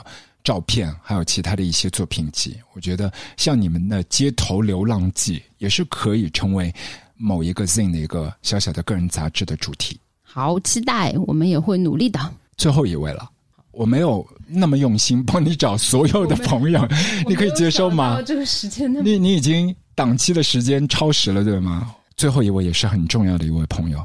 [0.48, 6.74] 照片还有其他的一些作品集，我觉得像你们的街头流浪记也是可以成为
[7.18, 10.00] 某一个 Zine 的一个小小的个人杂志的主题。
[10.22, 12.18] 好期待，我们也会努力的。
[12.56, 13.28] 最后一位了，
[13.72, 16.80] 我没有那么用心帮你找所有的朋友，
[17.28, 18.22] 你可以接受吗？
[18.22, 21.94] 这个时间你你已经档期的时间超时了，对吗？
[22.16, 24.02] 最后一位也是很重要的一位朋友。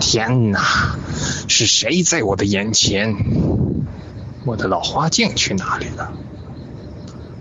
[0.00, 0.98] 天哪，
[1.46, 3.14] 是谁在我的眼前？
[4.44, 6.12] 我的老花镜去哪里了？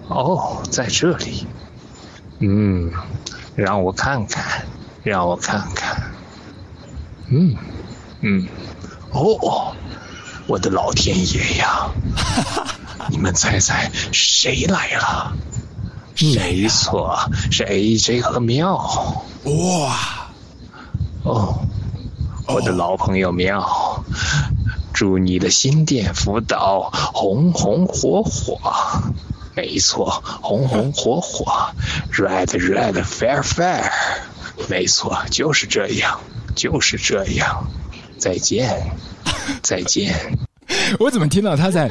[0.08, 1.46] 哦，在这里。
[2.40, 2.92] 嗯，
[3.56, 4.66] 让我看看，
[5.04, 6.12] 让我看看。
[7.30, 7.56] 嗯
[8.22, 8.48] 嗯，
[9.12, 9.74] 哦，
[10.48, 11.90] 我的老天爷呀！
[13.10, 15.34] 你们猜猜谁来了？
[16.36, 17.18] 没错，
[17.52, 18.78] 是 AJ 和妙。
[19.44, 20.30] 哇！
[21.24, 21.60] 哦，
[22.48, 24.04] 我的老朋友妙，
[24.94, 28.60] 祝你的新店辅导红红火火。
[29.56, 31.46] 没错，红红火火
[32.12, 33.92] ，red red fair fair。
[34.70, 36.20] 没错，就是这样，
[36.56, 37.66] 就是这样。
[38.18, 38.70] 再见，
[39.62, 40.16] 再见。
[41.00, 41.90] 我怎么听到他在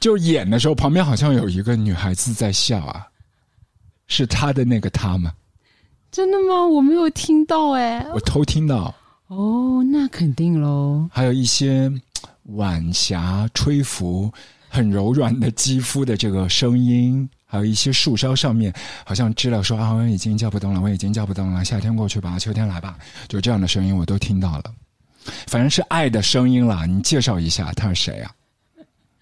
[0.00, 3.06] 就演的时候，旁边好像有一个女孩子在笑啊？
[4.06, 5.32] 是他的那个他吗？
[6.10, 6.66] 真的吗？
[6.66, 8.94] 我没有听到哎，我偷听到。
[9.28, 11.08] 哦，那肯定喽。
[11.12, 11.90] 还有一些
[12.44, 14.32] 晚霞吹拂。
[14.68, 18.74] 很柔软的肌肤的这个声音，还有一些树梢上面，
[19.04, 24.64] 好像知了说啊，我已经叫不动了，我已经叫不动了，夏天过去吧，秋天来吧，就这样的声音我都听到了。
[25.46, 26.84] 反正是爱的声音了。
[26.88, 28.32] 你介绍一下他是谁啊？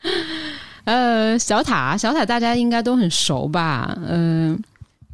[0.85, 3.95] 呃，小塔，小塔大家应该都很熟吧？
[4.07, 4.59] 嗯，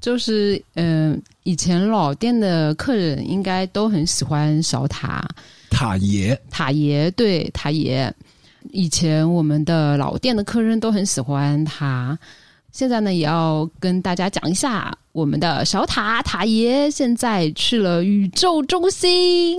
[0.00, 5.28] 就是嗯，以前老店的客人应该都很喜欢小塔。
[5.78, 8.12] 塔爷，塔爷，对，塔爷。
[8.72, 12.18] 以前我们的老店的客人都很喜欢他，
[12.72, 19.56] 现在呢也要跟大家讲一下，我们的小塔塔爷现在去了宇宙中心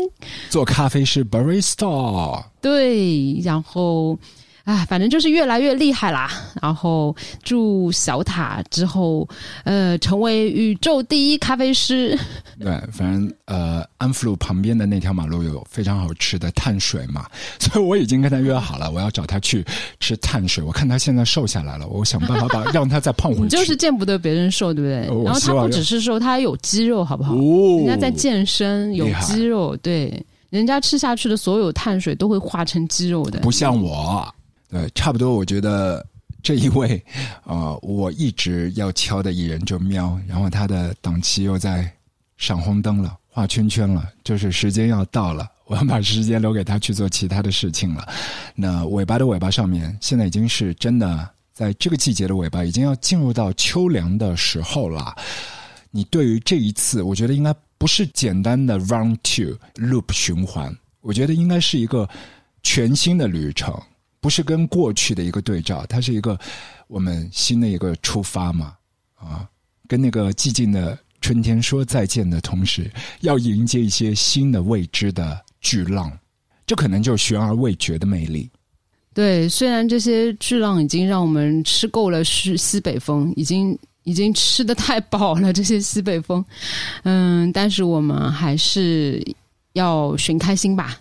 [0.49, 4.19] 做咖啡师 barista，对，然后。
[4.69, 6.29] 啊，反正就是越来越厉害啦。
[6.61, 9.27] 然后住小塔之后，
[9.63, 12.15] 呃，成为宇宙第一咖啡师。
[12.59, 17.25] 对，反正呃，安福路旁边的那条马路有非常好吃的碳水嘛，
[17.59, 19.65] 所以我已经跟他约好了， 我要找他去
[19.99, 20.63] 吃碳水。
[20.63, 23.43] 我看他现在瘦下来了，我想办法把让他再胖回去。
[23.45, 25.23] 你就是见不得别人瘦，对不对？
[25.25, 27.33] 然后他不只是瘦，他还有肌肉，好不好？
[27.33, 34.31] 人家在健身，有肌肉，对，人家吃下去的所有碳水都会化成肌肉的，不像我。
[34.69, 35.35] 对，差不多。
[35.35, 36.05] 我觉得
[36.43, 37.03] 这一位，
[37.43, 41.91] 呃，我一直要敲的艺人就喵，然后他的档期又在
[42.37, 48.07] 闪红灯了，画圈圈了，就是时间要到了，我要把时间留给他去做其他的事情了。
[48.55, 55.15] 那尾巴的尾巴上面，现在已经是真的，在这个季节的尾巴，已经要进入到秋凉的时候了。
[55.91, 62.07] 你对于这一次，我觉得应该不是简单的 round two loop 循环，我觉得应该是一个
[62.61, 63.73] 全新的旅程。
[64.21, 66.37] 不是跟过去的一个对照，它是一个
[66.87, 68.75] 我们新的一个出发嘛？
[69.15, 69.47] 啊，
[69.87, 72.91] 跟那个寂静的春天说再见的同时，
[73.21, 76.11] 要迎接一些新的未知的巨浪，
[76.67, 78.49] 这可能就悬而未决的魅力。
[79.13, 86.43] 对，虽然这些巨浪已经让我们吃够了西西北风，已经已经吃的太饱了，这些西北风，
[87.03, 89.25] 嗯，但是我们还是
[89.73, 90.99] 要寻开心吧。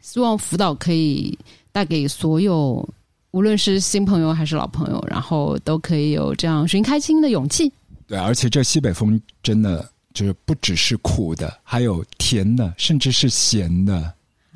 [0.00, 1.38] 希望福岛可以。
[1.72, 2.86] 带给所有，
[3.30, 7.72] 无论是新朋友还是老朋友，然后都可以有这样寻开心的勇气。
[8.06, 14.12] 对，而且这西北风真的就是不只是苦的，还有甜的，甚至是咸的。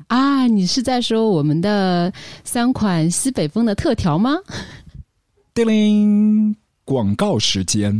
[0.09, 2.13] 啊，你是在说我们的
[2.43, 4.35] 三款西北风的特调吗？
[5.55, 6.55] 叮铃，
[6.85, 7.99] 广告时间。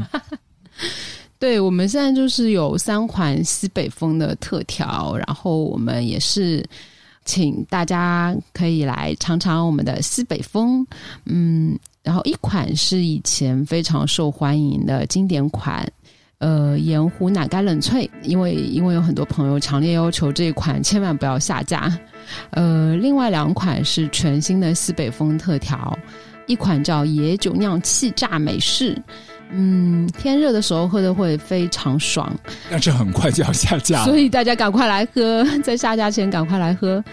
[1.39, 6.63] 对，我们现在就是有三款西北风的特调，然后我们也是。
[7.27, 10.83] 请大家可以来尝尝我们的西北风，
[11.25, 15.85] 嗯，然后一款是以前非常受欢迎的经典款，
[16.39, 21.95] 呃，盐湖奶盖冷萃，因为因为有很多朋友强烈要求这一款千万不要下架，
[22.51, 25.99] 呃，另外两款是全新的西北风特调，
[26.45, 28.97] 一款叫野酒酿气炸美式。
[29.49, 32.33] 嗯，天热的时候喝的会非常爽，
[32.69, 37.03] 但是很快就要下架，所以大家赶快来喝，在下架前赶快来喝。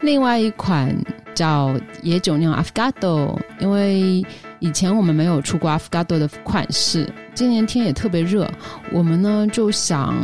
[0.00, 0.94] 另外一款
[1.34, 4.24] 叫野酒酿 Afgado，因为
[4.58, 8.50] 以前我们没有出过 Afgado 的款式，今年天也特别热，
[8.92, 10.14] 我们呢就想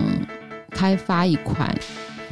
[0.70, 1.72] 开发一款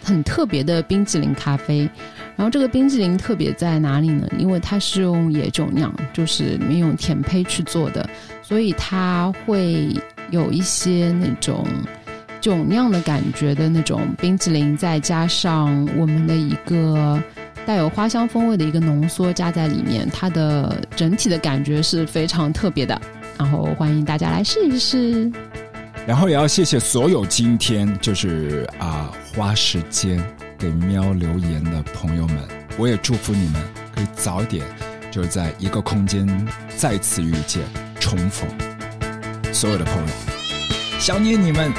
[0.03, 1.89] 很特别的冰淇淋咖啡。
[2.35, 4.27] 然后这个冰淇淋特别在哪里呢？
[4.39, 8.09] 因为它是用野酒酿，就是里面用甜胚去做的。
[8.43, 9.95] 所以它会
[10.31, 11.67] 有一些那种
[12.41, 17.23] 酒酿的感觉的那种冰淇淋，再加上我们的一个
[17.65, 23.01] 带有花香风味的一个浓缩加在里面，它的整体的感觉是非常特别的。
[23.39, 25.31] 然后欢迎大家来试一试。
[26.07, 30.21] 然后也要谢谢所有今天就是啊花时间
[30.59, 32.37] 给喵留言的朋友们，
[32.77, 33.63] 我也祝福你们
[33.95, 34.65] 可以早点
[35.13, 36.27] 就是在一个空间
[36.77, 37.63] 再次遇见
[38.03, 38.49] 重逢。
[39.53, 40.09] 所有的朋友，
[40.99, 41.73] 想念你们。